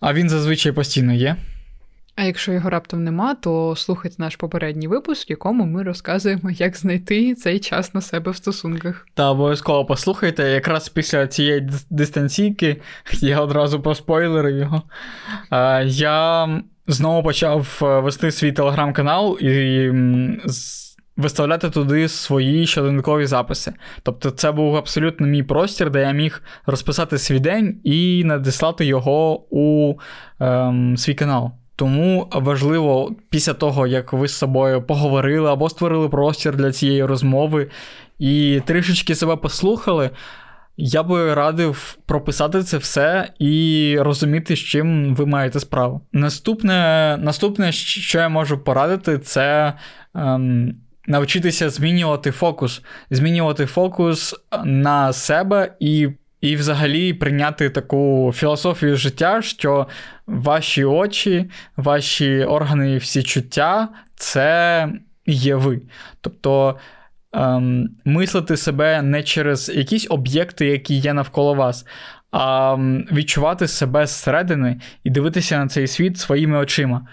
а 0.00 0.12
він 0.12 0.28
зазвичай 0.28 0.72
постійно 0.72 1.12
є. 1.12 1.36
А 2.16 2.22
якщо 2.22 2.52
його 2.52 2.70
раптом 2.70 3.04
нема, 3.04 3.34
то 3.34 3.74
слухайте 3.76 4.16
наш 4.18 4.36
попередній 4.36 4.88
випуск, 4.88 5.28
в 5.28 5.30
якому 5.30 5.64
ми 5.64 5.82
розказуємо, 5.82 6.50
як 6.50 6.76
знайти 6.76 7.34
цей 7.34 7.58
час 7.58 7.94
на 7.94 8.00
себе 8.00 8.30
в 8.30 8.36
стосунках. 8.36 9.06
Та 9.14 9.30
обов'язково 9.30 9.84
послухайте, 9.84 10.42
якраз 10.42 10.88
після 10.88 11.26
цієї 11.26 11.68
дистанційки 11.90 12.80
я 13.12 13.40
одразу 13.40 13.80
проспойлерив 13.80 14.56
його. 14.56 14.82
Я 15.84 16.48
знову 16.86 17.22
почав 17.22 17.80
е, 17.82 18.00
вести 18.00 18.30
свій 18.30 18.52
телеграм-канал 18.52 19.38
і 19.40 19.90
виставляти 21.16 21.70
туди 21.70 22.08
свої 22.08 22.66
щоденникові 22.66 23.26
записи. 23.26 23.72
Тобто, 24.02 24.30
це 24.30 24.52
був 24.52 24.76
абсолютно 24.76 25.26
мій 25.26 25.42
простір, 25.42 25.90
де 25.90 26.00
я 26.00 26.12
міг 26.12 26.42
розписати 26.66 27.18
свій 27.18 27.40
день 27.40 27.80
і 27.84 28.22
надіслати 28.24 28.84
його 28.84 29.46
у 29.50 29.94
ем, 30.40 30.96
свій 30.96 31.14
канал. 31.14 31.50
Тому 31.76 32.28
важливо 32.32 33.12
після 33.30 33.52
того, 33.52 33.86
як 33.86 34.12
ви 34.12 34.28
з 34.28 34.34
собою 34.34 34.82
поговорили 34.82 35.50
або 35.50 35.68
створили 35.68 36.08
простір 36.08 36.56
для 36.56 36.72
цієї 36.72 37.04
розмови 37.04 37.70
і 38.18 38.60
трішечки 38.66 39.14
себе 39.14 39.36
послухали, 39.36 40.10
я 40.76 41.02
би 41.02 41.34
радив 41.34 41.98
прописати 42.06 42.62
це 42.62 42.78
все 42.78 43.32
і 43.38 43.96
розуміти, 44.00 44.56
з 44.56 44.58
чим 44.58 45.14
ви 45.14 45.26
маєте 45.26 45.60
справу. 45.60 46.00
Наступне, 46.12 47.16
наступне 47.20 47.72
що 47.72 48.18
я 48.18 48.28
можу 48.28 48.58
порадити, 48.58 49.18
це 49.18 49.72
ем, 50.14 50.74
навчитися 51.06 51.70
змінювати 51.70 52.30
фокус, 52.30 52.82
змінювати 53.10 53.66
фокус 53.66 54.34
на 54.64 55.12
себе 55.12 55.76
і 55.80 56.08
і 56.40 56.56
взагалі 56.56 57.12
прийняти 57.12 57.70
таку 57.70 58.32
філософію 58.34 58.96
життя, 58.96 59.42
що 59.42 59.86
ваші 60.26 60.84
очі, 60.84 61.50
ваші 61.76 62.44
органи 62.44 62.96
всі 62.96 63.22
чуття 63.22 63.88
це 64.16 64.88
є 65.26 65.54
ви. 65.54 65.80
Тобто 66.20 66.76
ем, 67.34 67.88
мислити 68.04 68.56
себе 68.56 69.02
не 69.02 69.22
через 69.22 69.68
якісь 69.68 70.06
об'єкти, 70.10 70.66
які 70.66 70.94
є 70.94 71.14
навколо 71.14 71.54
вас, 71.54 71.86
а 72.30 72.76
відчувати 73.12 73.68
себе 73.68 74.06
зсередини 74.06 74.80
і 75.04 75.10
дивитися 75.10 75.58
на 75.58 75.68
цей 75.68 75.86
світ 75.86 76.18
своїми 76.18 76.58
очима. 76.58 77.06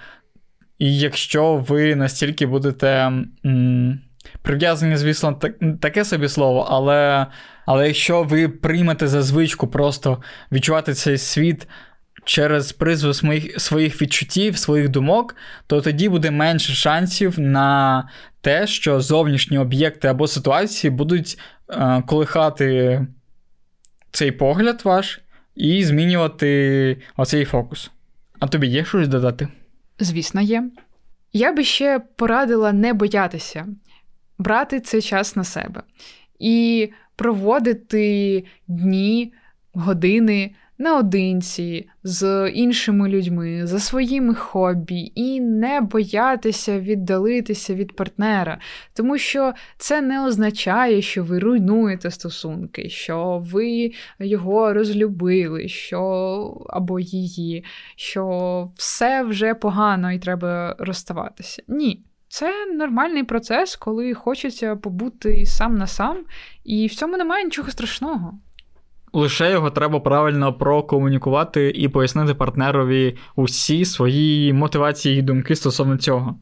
І 0.79 0.99
якщо 0.99 1.55
ви 1.55 1.95
настільки 1.95 2.45
будете. 2.45 3.12
М- 3.45 3.99
Прив'язані, 4.41 4.97
звісно, 4.97 5.34
так, 5.34 5.53
таке 5.81 6.05
собі 6.05 6.29
слово, 6.29 6.67
але 6.69 7.27
але 7.65 7.88
якщо 7.88 8.23
ви 8.23 8.49
приймете 8.49 9.07
за 9.07 9.21
звичку 9.21 9.67
просто 9.67 10.21
відчувати 10.51 10.93
цей 10.93 11.17
світ 11.17 11.67
через 12.23 12.71
призву 12.71 13.13
своїх 13.13 13.62
своїх 13.62 14.01
відчуттів, 14.01 14.57
своїх 14.57 14.89
думок, 14.89 15.36
то 15.67 15.81
тоді 15.81 16.10
буде 16.10 16.31
менше 16.31 16.73
шансів 16.73 17.39
на 17.39 18.10
те, 18.41 18.67
що 18.67 19.01
зовнішні 19.01 19.57
об'єкти 19.57 20.07
або 20.07 20.27
ситуації 20.27 20.91
будуть 20.91 21.39
е, 21.69 22.03
колихати 22.07 23.01
цей 24.12 24.31
погляд 24.31 24.81
ваш 24.84 25.21
і 25.55 25.84
змінювати 25.84 26.97
оцей 27.17 27.45
фокус. 27.45 27.91
А 28.39 28.47
тобі 28.47 28.67
є 28.67 28.86
щось 28.86 29.07
додати? 29.07 29.47
Звісно, 29.99 30.41
є. 30.41 30.69
Я 31.34 31.53
би 31.53 31.63
ще 31.63 32.01
порадила 32.15 32.71
не 32.71 32.93
боятися 32.93 33.67
брати 34.38 34.79
цей 34.79 35.01
час 35.01 35.36
на 35.36 35.43
себе 35.43 35.84
і 36.39 36.89
проводити 37.15 38.43
дні, 38.67 39.34
години 39.73 40.55
наодинці 40.81 41.89
з 42.03 42.49
іншими 42.49 43.09
людьми, 43.09 43.67
за 43.67 43.79
своїми 43.79 44.35
хобі, 44.35 45.11
і 45.15 45.39
не 45.39 45.81
боятися 45.81 46.79
віддалитися 46.79 47.75
від 47.75 47.95
партнера, 47.95 48.59
тому 48.93 49.17
що 49.17 49.53
це 49.77 50.01
не 50.01 50.25
означає, 50.25 51.01
що 51.01 51.23
ви 51.23 51.39
руйнуєте 51.39 52.11
стосунки, 52.11 52.89
що 52.89 53.43
ви 53.51 53.91
його 54.19 54.73
розлюбили, 54.73 55.67
що 55.67 56.01
або 56.69 56.99
її, 56.99 57.63
що 57.95 58.71
все 58.75 59.23
вже 59.23 59.53
погано 59.53 60.11
і 60.11 60.19
треба 60.19 60.75
розставатися. 60.79 61.63
Ні. 61.67 62.03
Це 62.27 62.65
нормальний 62.65 63.23
процес, 63.23 63.75
коли 63.75 64.13
хочеться 64.13 64.75
побути 64.75 65.45
сам 65.45 65.75
на 65.75 65.87
сам, 65.87 66.17
і 66.63 66.87
в 66.87 66.95
цьому 66.95 67.17
немає 67.17 67.45
нічого 67.45 67.71
страшного. 67.71 68.39
Лише 69.13 69.52
його 69.52 69.69
треба 69.69 70.00
правильно 70.00 70.54
прокомунікувати 70.54 71.69
і 71.69 71.88
пояснити 71.88 72.34
партнерові 72.34 73.17
усі 73.36 73.86
свої 73.86 74.54
мотивації 74.54 75.19
і 75.19 75.21
думки 75.21 75.56
стосовно 75.56 75.97
цього. 75.97 76.36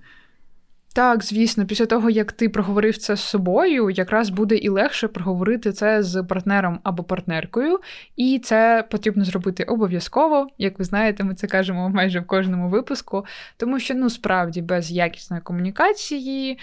Так, 0.94 1.24
звісно, 1.24 1.66
після 1.66 1.86
того, 1.86 2.10
як 2.10 2.32
ти 2.32 2.50
проговорив 2.50 2.98
це 2.98 3.16
з 3.16 3.20
собою, 3.20 3.90
якраз 3.90 4.30
буде 4.30 4.56
і 4.56 4.70
легше 4.70 5.08
проговорити 5.08 5.72
це 5.72 6.04
з 6.04 6.24
партнером 6.24 6.80
або 6.84 7.04
партнеркою, 7.04 7.80
і 8.16 8.42
це 8.44 8.88
потрібно 8.92 9.26
зробити 9.26 9.64
обов'язково. 9.64 10.48
Як 10.58 10.80
ви 10.80 10.86
знаєте, 10.86 11.24
ми 11.24 11.36
це 11.36 11.48
кажемо 11.48 11.90
майже 11.90 12.20
в 12.20 12.28
кожному 12.28 12.70
випуску, 12.70 13.26
тому 13.58 13.80
що 13.80 13.96
ну 13.96 14.10
справді 14.10 14.62
без 14.62 14.92
якісної 14.92 15.42
комунікації 15.42 16.60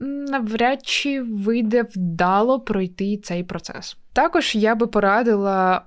навряд 0.00 0.86
чи 0.86 1.22
вийде 1.22 1.82
вдало 1.82 2.60
пройти 2.60 3.16
цей 3.16 3.44
процес. 3.44 3.96
Також 4.12 4.54
я 4.54 4.74
би 4.74 4.86
порадила 4.86 5.82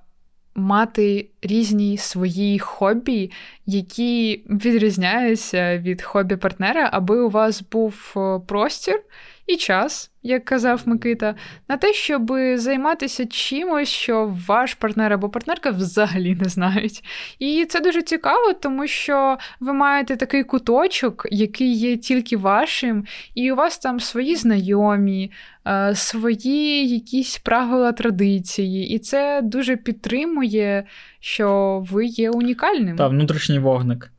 мати 0.55 1.29
різні 1.41 1.97
свої 1.97 2.59
хобі, 2.59 3.31
які 3.65 4.43
відрізняються 4.49 5.77
від 5.77 6.01
хобі 6.01 6.35
партнера, 6.35 6.89
аби 6.93 7.21
у 7.21 7.29
вас 7.29 7.63
був 7.71 8.13
е, 8.17 8.39
простір 8.47 9.01
і 9.47 9.55
час, 9.55 10.11
як 10.23 10.45
казав 10.45 10.81
Микита, 10.85 11.35
на 11.69 11.77
те, 11.77 11.93
щоб 11.93 12.33
займатися 12.55 13.25
чимось, 13.25 13.89
що 13.89 14.37
ваш 14.47 14.73
партнер 14.73 15.13
або 15.13 15.29
партнерка 15.29 15.69
взагалі 15.69 16.35
не 16.35 16.49
знають. 16.49 17.03
І 17.39 17.65
це 17.69 17.79
дуже 17.79 18.01
цікаво, 18.01 18.53
тому 18.53 18.87
що 18.87 19.37
ви 19.59 19.73
маєте 19.73 20.15
такий 20.15 20.43
куточок, 20.43 21.27
який 21.31 21.73
є 21.73 21.97
тільки 21.97 22.37
вашим, 22.37 23.05
і 23.35 23.51
у 23.51 23.55
вас 23.55 23.77
там 23.77 23.99
свої 23.99 24.35
знайомі, 24.35 25.31
е, 25.67 25.95
свої 25.95 26.89
якісь 26.89 27.37
правила 27.37 27.91
традиції, 27.91 28.89
і 28.89 28.99
це 28.99 29.41
дуже 29.43 29.75
підтримує, 29.75 30.83
що 31.19 31.79
ви 31.91 32.05
є 32.05 32.29
унікальним. 32.29 32.95
Та, 32.95 33.07
внутрішній 33.07 33.59
вогник. 33.59 34.11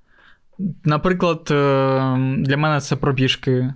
Наприклад, 0.85 1.49
е, 1.51 1.55
для 2.39 2.57
мене 2.57 2.81
це 2.81 2.97
пробіжки 2.97 3.75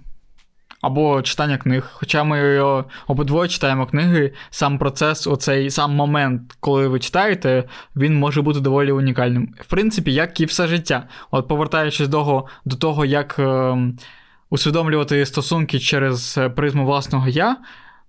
або 0.87 1.23
читання 1.23 1.59
книг. 1.59 1.91
Хоча 1.93 2.25
ми 2.25 2.61
обидвоє 3.07 3.49
читаємо 3.49 3.87
книги, 3.87 4.33
сам 4.51 4.79
процес, 4.79 5.27
оцей 5.27 5.71
сам 5.71 5.95
момент, 5.95 6.57
коли 6.61 6.89
ви 6.89 6.99
читаєте, 6.99 7.65
він 7.97 8.19
може 8.19 8.43
бути 8.43 8.61
доволі 8.61 8.93
унікальним. 8.93 9.55
В 9.61 9.67
принципі, 9.67 10.15
як 10.15 10.41
і 10.41 10.45
все 10.45 10.67
життя. 10.67 11.09
От 11.31 11.49
повертаючись 11.49 12.09
до, 12.09 12.45
до 12.65 12.77
того, 12.77 13.05
як 13.05 13.37
е, 13.39 13.77
усвідомлювати 14.51 15.27
стосунки 15.27 15.79
через 15.79 16.39
призму 16.57 16.85
власного 16.87 17.29
я, 17.29 17.57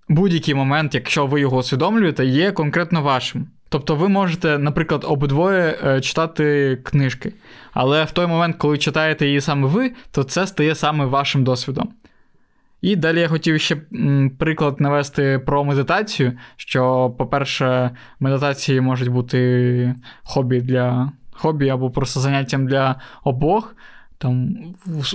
будь-який 0.08 0.54
момент, 0.54 0.94
якщо 0.94 1.26
ви 1.26 1.40
його 1.40 1.56
усвідомлюєте, 1.56 2.26
є 2.26 2.52
конкретно 2.52 3.02
вашим. 3.02 3.46
Тобто 3.68 3.96
ви 3.96 4.08
можете, 4.08 4.58
наприклад, 4.58 5.04
обидвоє 5.08 5.78
е, 5.86 6.00
читати 6.00 6.78
книжки, 6.84 7.32
але 7.72 8.04
в 8.04 8.10
той 8.10 8.26
момент, 8.26 8.56
коли 8.56 8.78
читаєте 8.78 9.26
її 9.26 9.40
саме 9.40 9.68
ви, 9.68 9.92
то 10.10 10.24
це 10.24 10.46
стає 10.46 10.74
саме 10.74 11.04
вашим 11.04 11.44
досвідом. 11.44 11.88
І 12.80 12.96
далі 12.96 13.20
я 13.20 13.28
хотів 13.28 13.60
ще 13.60 13.76
приклад 14.38 14.80
навести 14.80 15.38
про 15.46 15.64
медитацію. 15.64 16.32
Що, 16.56 17.10
по-перше, 17.18 17.90
медитації 18.20 18.80
можуть 18.80 19.08
бути 19.08 19.94
хобі 20.22 20.60
для 20.60 21.12
хобі 21.30 21.68
або 21.68 21.90
просто 21.90 22.20
заняттям 22.20 22.66
для 22.66 22.96
обох 23.24 23.76
там 24.18 24.56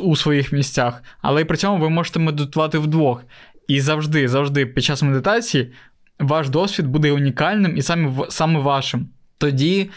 у 0.02 0.16
своїх 0.16 0.52
місцях, 0.52 1.04
але 1.22 1.46
при 1.46 1.58
цьому 1.58 1.78
ви 1.78 1.90
можете 1.90 2.20
медитувати 2.20 2.78
вдвох. 2.78 3.24
І 3.68 3.82
завжди, 3.82 4.28
завжди, 4.28 4.66
під 4.66 4.84
час 4.84 5.04
медитації 5.04 5.72
ваш 6.20 6.50
досвід 6.50 6.88
буде 6.88 7.12
унікальним 7.12 7.78
і 7.78 7.82
саме, 7.82 8.26
саме 8.30 8.60
вашим. 8.60 9.10
Тоді 9.38 9.90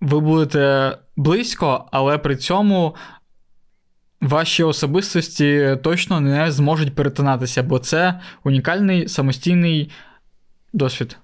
ви 0.00 0.20
будете 0.20 0.96
близько, 1.16 1.88
але 1.92 2.18
при 2.18 2.36
цьому 2.36 2.94
ваші 4.20 4.62
особистості 4.62 5.78
точно 5.82 6.20
не 6.20 6.52
зможуть 6.52 6.94
перетинатися, 6.94 7.62
бо 7.62 7.78
це 7.78 8.20
унікальний 8.44 9.08
самостійний 9.08 9.90
досвід. 10.72 11.16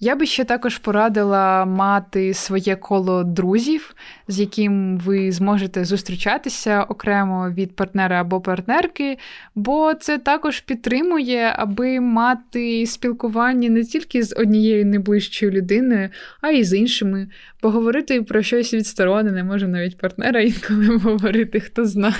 Я 0.00 0.16
би 0.16 0.26
ще 0.26 0.44
також 0.44 0.78
порадила 0.78 1.64
мати 1.64 2.34
своє 2.34 2.76
коло 2.76 3.24
друзів, 3.24 3.94
з 4.28 4.40
яким 4.40 4.98
ви 4.98 5.32
зможете 5.32 5.84
зустрічатися 5.84 6.82
окремо 6.82 7.50
від 7.50 7.76
партнера 7.76 8.20
або 8.20 8.40
партнерки, 8.40 9.18
бо 9.54 9.94
це 9.94 10.18
також 10.18 10.60
підтримує, 10.60 11.52
аби 11.56 12.00
мати 12.00 12.86
спілкування 12.86 13.68
не 13.68 13.84
тільки 13.84 14.22
з 14.22 14.36
однією 14.36 14.86
найближчою 14.86 15.52
людиною, 15.52 16.08
а 16.40 16.50
й 16.50 16.64
з 16.64 16.78
іншими. 16.78 17.28
Поговорити 17.60 18.22
про 18.22 18.42
щось 18.42 18.74
відсторонене, 18.74 19.44
може 19.44 19.68
навіть 19.68 19.98
партнера 19.98 20.40
інколи 20.40 20.96
говорити, 20.96 21.60
хто 21.60 21.84
знає. 21.84 22.14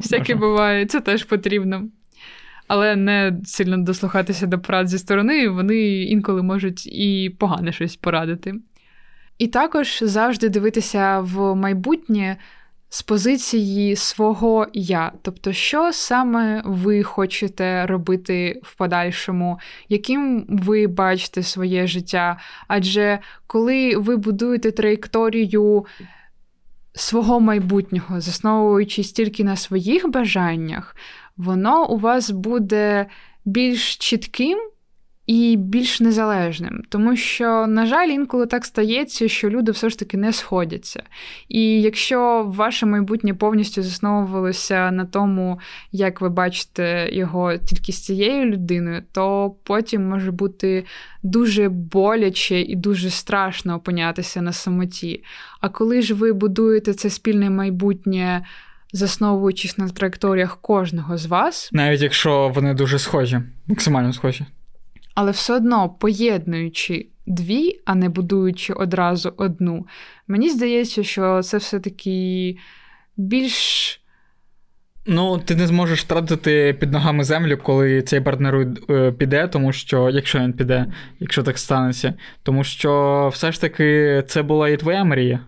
Всяке 0.00 0.34
буває, 0.34 0.86
це 0.86 1.00
теж 1.00 1.24
потрібно 1.24 1.88
але 2.70 2.96
не 2.96 3.32
сильно 3.44 3.78
дослухатися 3.78 4.46
до 4.46 4.58
порад 4.58 4.88
зі 4.88 4.98
сторони, 4.98 5.48
вони 5.48 5.78
інколи 5.86 6.42
можуть 6.42 6.86
і 6.86 7.36
погане 7.38 7.72
щось 7.72 7.96
порадити. 7.96 8.54
І 9.38 9.46
також 9.46 9.98
завжди 10.02 10.48
дивитися 10.48 11.20
в 11.20 11.54
майбутнє 11.54 12.36
з 12.88 13.02
позиції 13.02 13.96
свого 13.96 14.66
я, 14.72 15.12
тобто, 15.22 15.52
що 15.52 15.92
саме 15.92 16.62
ви 16.64 17.02
хочете 17.02 17.86
робити 17.86 18.60
в 18.62 18.74
подальшому, 18.74 19.58
яким 19.88 20.46
ви 20.48 20.86
бачите 20.86 21.42
своє 21.42 21.86
життя. 21.86 22.36
Адже 22.68 23.18
коли 23.46 23.96
ви 23.96 24.16
будуєте 24.16 24.70
траєкторію 24.70 25.86
свого 26.94 27.40
майбутнього, 27.40 28.20
засновуючись 28.20 29.12
тільки 29.12 29.44
на 29.44 29.56
своїх 29.56 30.10
бажаннях, 30.10 30.96
воно 31.40 31.90
у 31.90 31.96
вас 31.98 32.30
буде 32.30 33.06
більш 33.44 33.96
чітким 33.96 34.58
і 35.26 35.56
більш 35.56 36.00
незалежним. 36.00 36.82
Тому 36.88 37.16
що, 37.16 37.66
на 37.66 37.86
жаль, 37.86 38.08
інколи 38.08 38.46
так 38.46 38.64
стається, 38.64 39.28
що 39.28 39.50
люди 39.50 39.72
все 39.72 39.90
ж 39.90 39.98
таки 39.98 40.16
не 40.16 40.32
сходяться. 40.32 41.02
І 41.48 41.82
якщо 41.82 42.44
ваше 42.56 42.86
майбутнє 42.86 43.34
повністю 43.34 43.82
засновувалося 43.82 44.90
на 44.90 45.04
тому, 45.04 45.60
як 45.92 46.20
ви 46.20 46.28
бачите 46.28 47.08
його 47.12 47.56
тільки 47.56 47.92
з 47.92 48.04
цією 48.04 48.44
людиною, 48.44 49.02
то 49.12 49.54
потім 49.64 50.08
може 50.08 50.30
бути 50.30 50.84
дуже 51.22 51.68
боляче 51.68 52.60
і 52.60 52.76
дуже 52.76 53.10
страшно 53.10 53.74
опинятися 53.74 54.42
на 54.42 54.52
самоті. 54.52 55.24
А 55.60 55.68
коли 55.68 56.02
ж 56.02 56.14
ви 56.14 56.32
будуєте 56.32 56.94
це 56.94 57.10
спільне 57.10 57.50
майбутнє 57.50 58.44
засновуючись 58.92 59.78
на 59.78 59.88
траєкторіях 59.88 60.60
кожного 60.60 61.18
з 61.18 61.26
вас. 61.26 61.70
Навіть 61.72 62.02
якщо 62.02 62.48
вони 62.54 62.74
дуже 62.74 62.98
схожі, 62.98 63.40
максимально 63.66 64.12
схожі. 64.12 64.46
Але 65.14 65.30
все 65.30 65.54
одно 65.54 65.88
поєднуючи 65.88 67.06
дві, 67.26 67.80
а 67.84 67.94
не 67.94 68.08
будуючи 68.08 68.72
одразу 68.72 69.32
одну, 69.36 69.86
мені 70.28 70.50
здається, 70.50 71.04
що 71.04 71.42
це 71.42 71.58
все-таки 71.58 72.56
більш. 73.16 73.96
Ну, 75.06 75.38
ти 75.38 75.56
не 75.56 75.66
зможеш 75.66 76.00
втратити 76.00 76.76
під 76.80 76.92
ногами 76.92 77.24
землю, 77.24 77.58
коли 77.62 78.02
цей 78.02 78.20
партнер 78.20 78.66
е, 78.90 79.12
піде, 79.12 79.48
тому 79.48 79.72
що, 79.72 80.10
якщо 80.10 80.38
він 80.38 80.52
піде, 80.52 80.86
якщо 81.20 81.42
так 81.42 81.58
станеться, 81.58 82.14
тому 82.42 82.64
що 82.64 83.30
все 83.32 83.52
ж 83.52 83.60
таки 83.60 84.22
це 84.26 84.42
була 84.42 84.68
і 84.68 84.76
твоя 84.76 85.04
мрія. 85.04 85.40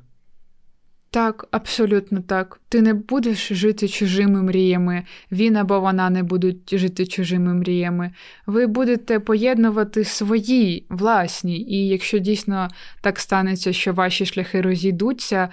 Так, 1.13 1.47
абсолютно 1.51 2.23
так. 2.23 2.61
Ти 2.69 2.83
не 2.83 2.95
будеш 2.95 3.49
жити 3.49 3.89
чужими 3.89 4.43
мріями, 4.43 5.05
він 5.33 5.57
або 5.57 5.81
вона 5.81 6.11
не 6.11 6.23
будуть 6.23 6.79
жити 6.79 7.07
чужими 7.07 7.55
мріями. 7.55 8.11
Ви 8.47 8.67
будете 8.67 9.21
поєднувати 9.21 10.05
свої 10.05 10.87
власні, 10.89 11.61
і 11.61 11.89
якщо 11.89 12.19
дійсно 12.19 12.69
так 13.01 13.19
станеться, 13.19 13.73
що 13.73 13.93
ваші 13.93 14.27
шляхи 14.27 14.61
розійдуться, 14.61 15.49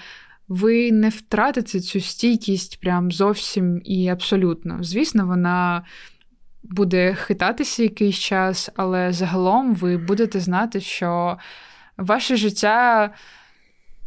ви 0.48 0.91
не 0.91 1.10
втратите 1.10 1.80
цю 1.80 2.00
стійкість 2.02 2.80
прям 2.80 3.12
зовсім 3.12 3.82
і 3.86 4.08
абсолютно. 4.08 4.78
Звісно, 4.82 5.26
вона 5.26 5.86
буде 6.63 7.13
хитатися 7.13 7.84
якийсь 7.84 8.19
час, 8.19 8.69
але 8.76 9.13
загалом 9.13 9.76
ви 9.76 9.98
будете 9.98 10.39
знати, 10.39 10.82
що 10.82 11.38
ваше 11.98 12.36
життя, 12.36 13.13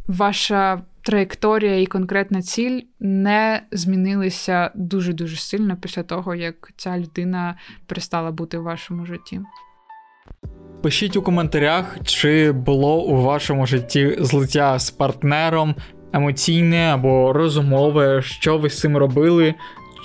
ваша 0.07 0.81
траєкторія 1.03 1.81
і 1.81 1.85
конкретна 1.85 2.41
ціль 2.41 2.81
не 2.99 3.61
змінилися 3.71 4.71
дуже-дуже 4.75 5.37
сильно 5.37 5.77
після 5.81 6.03
того, 6.03 6.35
як 6.35 6.71
ця 6.77 6.97
людина 6.97 7.57
перестала 7.87 8.31
бути 8.31 8.57
в 8.57 8.63
вашому 8.63 9.05
житті. 9.05 9.41
Пишіть 10.81 11.15
у 11.15 11.21
коментарях, 11.21 11.97
чи 12.03 12.51
було 12.51 13.03
у 13.03 13.21
вашому 13.21 13.65
житті 13.65 14.15
злиття 14.19 14.79
з 14.79 14.91
партнером, 14.91 15.75
емоційне 16.13 16.93
або 16.93 17.33
розумове, 17.33 18.21
що 18.21 18.57
ви 18.57 18.69
з 18.69 18.79
цим 18.79 18.97
робили, 18.97 19.53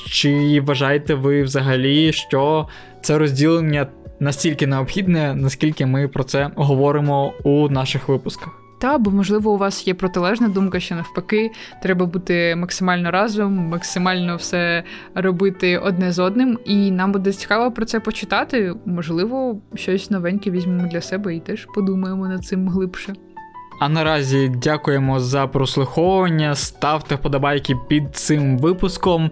чи 0.06 0.60
вважаєте 0.60 1.14
ви 1.14 1.42
взагалі, 1.42 2.12
що 2.12 2.68
це 3.00 3.18
розділення 3.18 3.86
настільки 4.20 4.66
необхідне, 4.66 5.34
наскільки 5.34 5.86
ми 5.86 6.08
про 6.08 6.24
це 6.24 6.50
говоримо 6.56 7.32
у 7.44 7.68
наших 7.68 8.08
випусках. 8.08 8.67
Та, 8.78 8.98
бо, 8.98 9.10
можливо, 9.10 9.50
у 9.50 9.56
вас 9.56 9.86
є 9.86 9.94
протилежна 9.94 10.48
думка, 10.48 10.80
що 10.80 10.94
навпаки, 10.94 11.50
треба 11.82 12.06
бути 12.06 12.56
максимально 12.56 13.10
разом, 13.10 13.54
максимально 13.54 14.36
все 14.36 14.84
робити 15.14 15.78
одне 15.78 16.12
з 16.12 16.18
одним, 16.18 16.58
і 16.64 16.90
нам 16.90 17.12
буде 17.12 17.32
цікаво 17.32 17.72
про 17.72 17.84
це 17.84 18.00
почитати. 18.00 18.74
Можливо, 18.86 19.58
щось 19.74 20.10
новеньке 20.10 20.50
візьмемо 20.50 20.88
для 20.88 21.00
себе 21.00 21.36
і 21.36 21.40
теж 21.40 21.66
подумаємо 21.74 22.28
над 22.28 22.44
цим 22.44 22.68
глибше. 22.68 23.14
А 23.80 23.88
наразі 23.88 24.48
дякуємо 24.48 25.20
за 25.20 25.46
прослуховування. 25.46 26.54
Ставте 26.54 27.14
вподобайки 27.14 27.76
під 27.88 28.16
цим 28.16 28.58
випуском, 28.58 29.30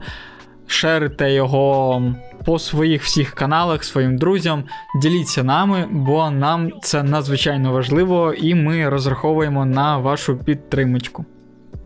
шерите 0.67 1.33
його 1.33 2.03
по 2.45 2.59
своїх 2.59 3.03
всіх 3.03 3.31
каналах, 3.31 3.85
своїм 3.85 4.19
друзям. 4.19 4.65
Діліться 5.03 5.43
нами, 5.45 5.85
бо 5.91 6.31
нам 6.31 6.73
це 6.83 7.03
надзвичайно 7.03 7.73
важливо, 7.73 8.33
і 8.33 8.55
ми 8.55 8.89
розраховуємо 8.89 9.67
на 9.67 9.99
вашу 9.99 10.37
підтримочку. 10.37 11.25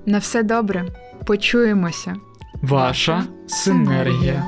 На 0.06 0.18
все 0.18 0.42
добре. 0.42 0.84
Почуємося. 1.26 2.16
Ваша 2.62 3.24
синергія. 3.46 4.44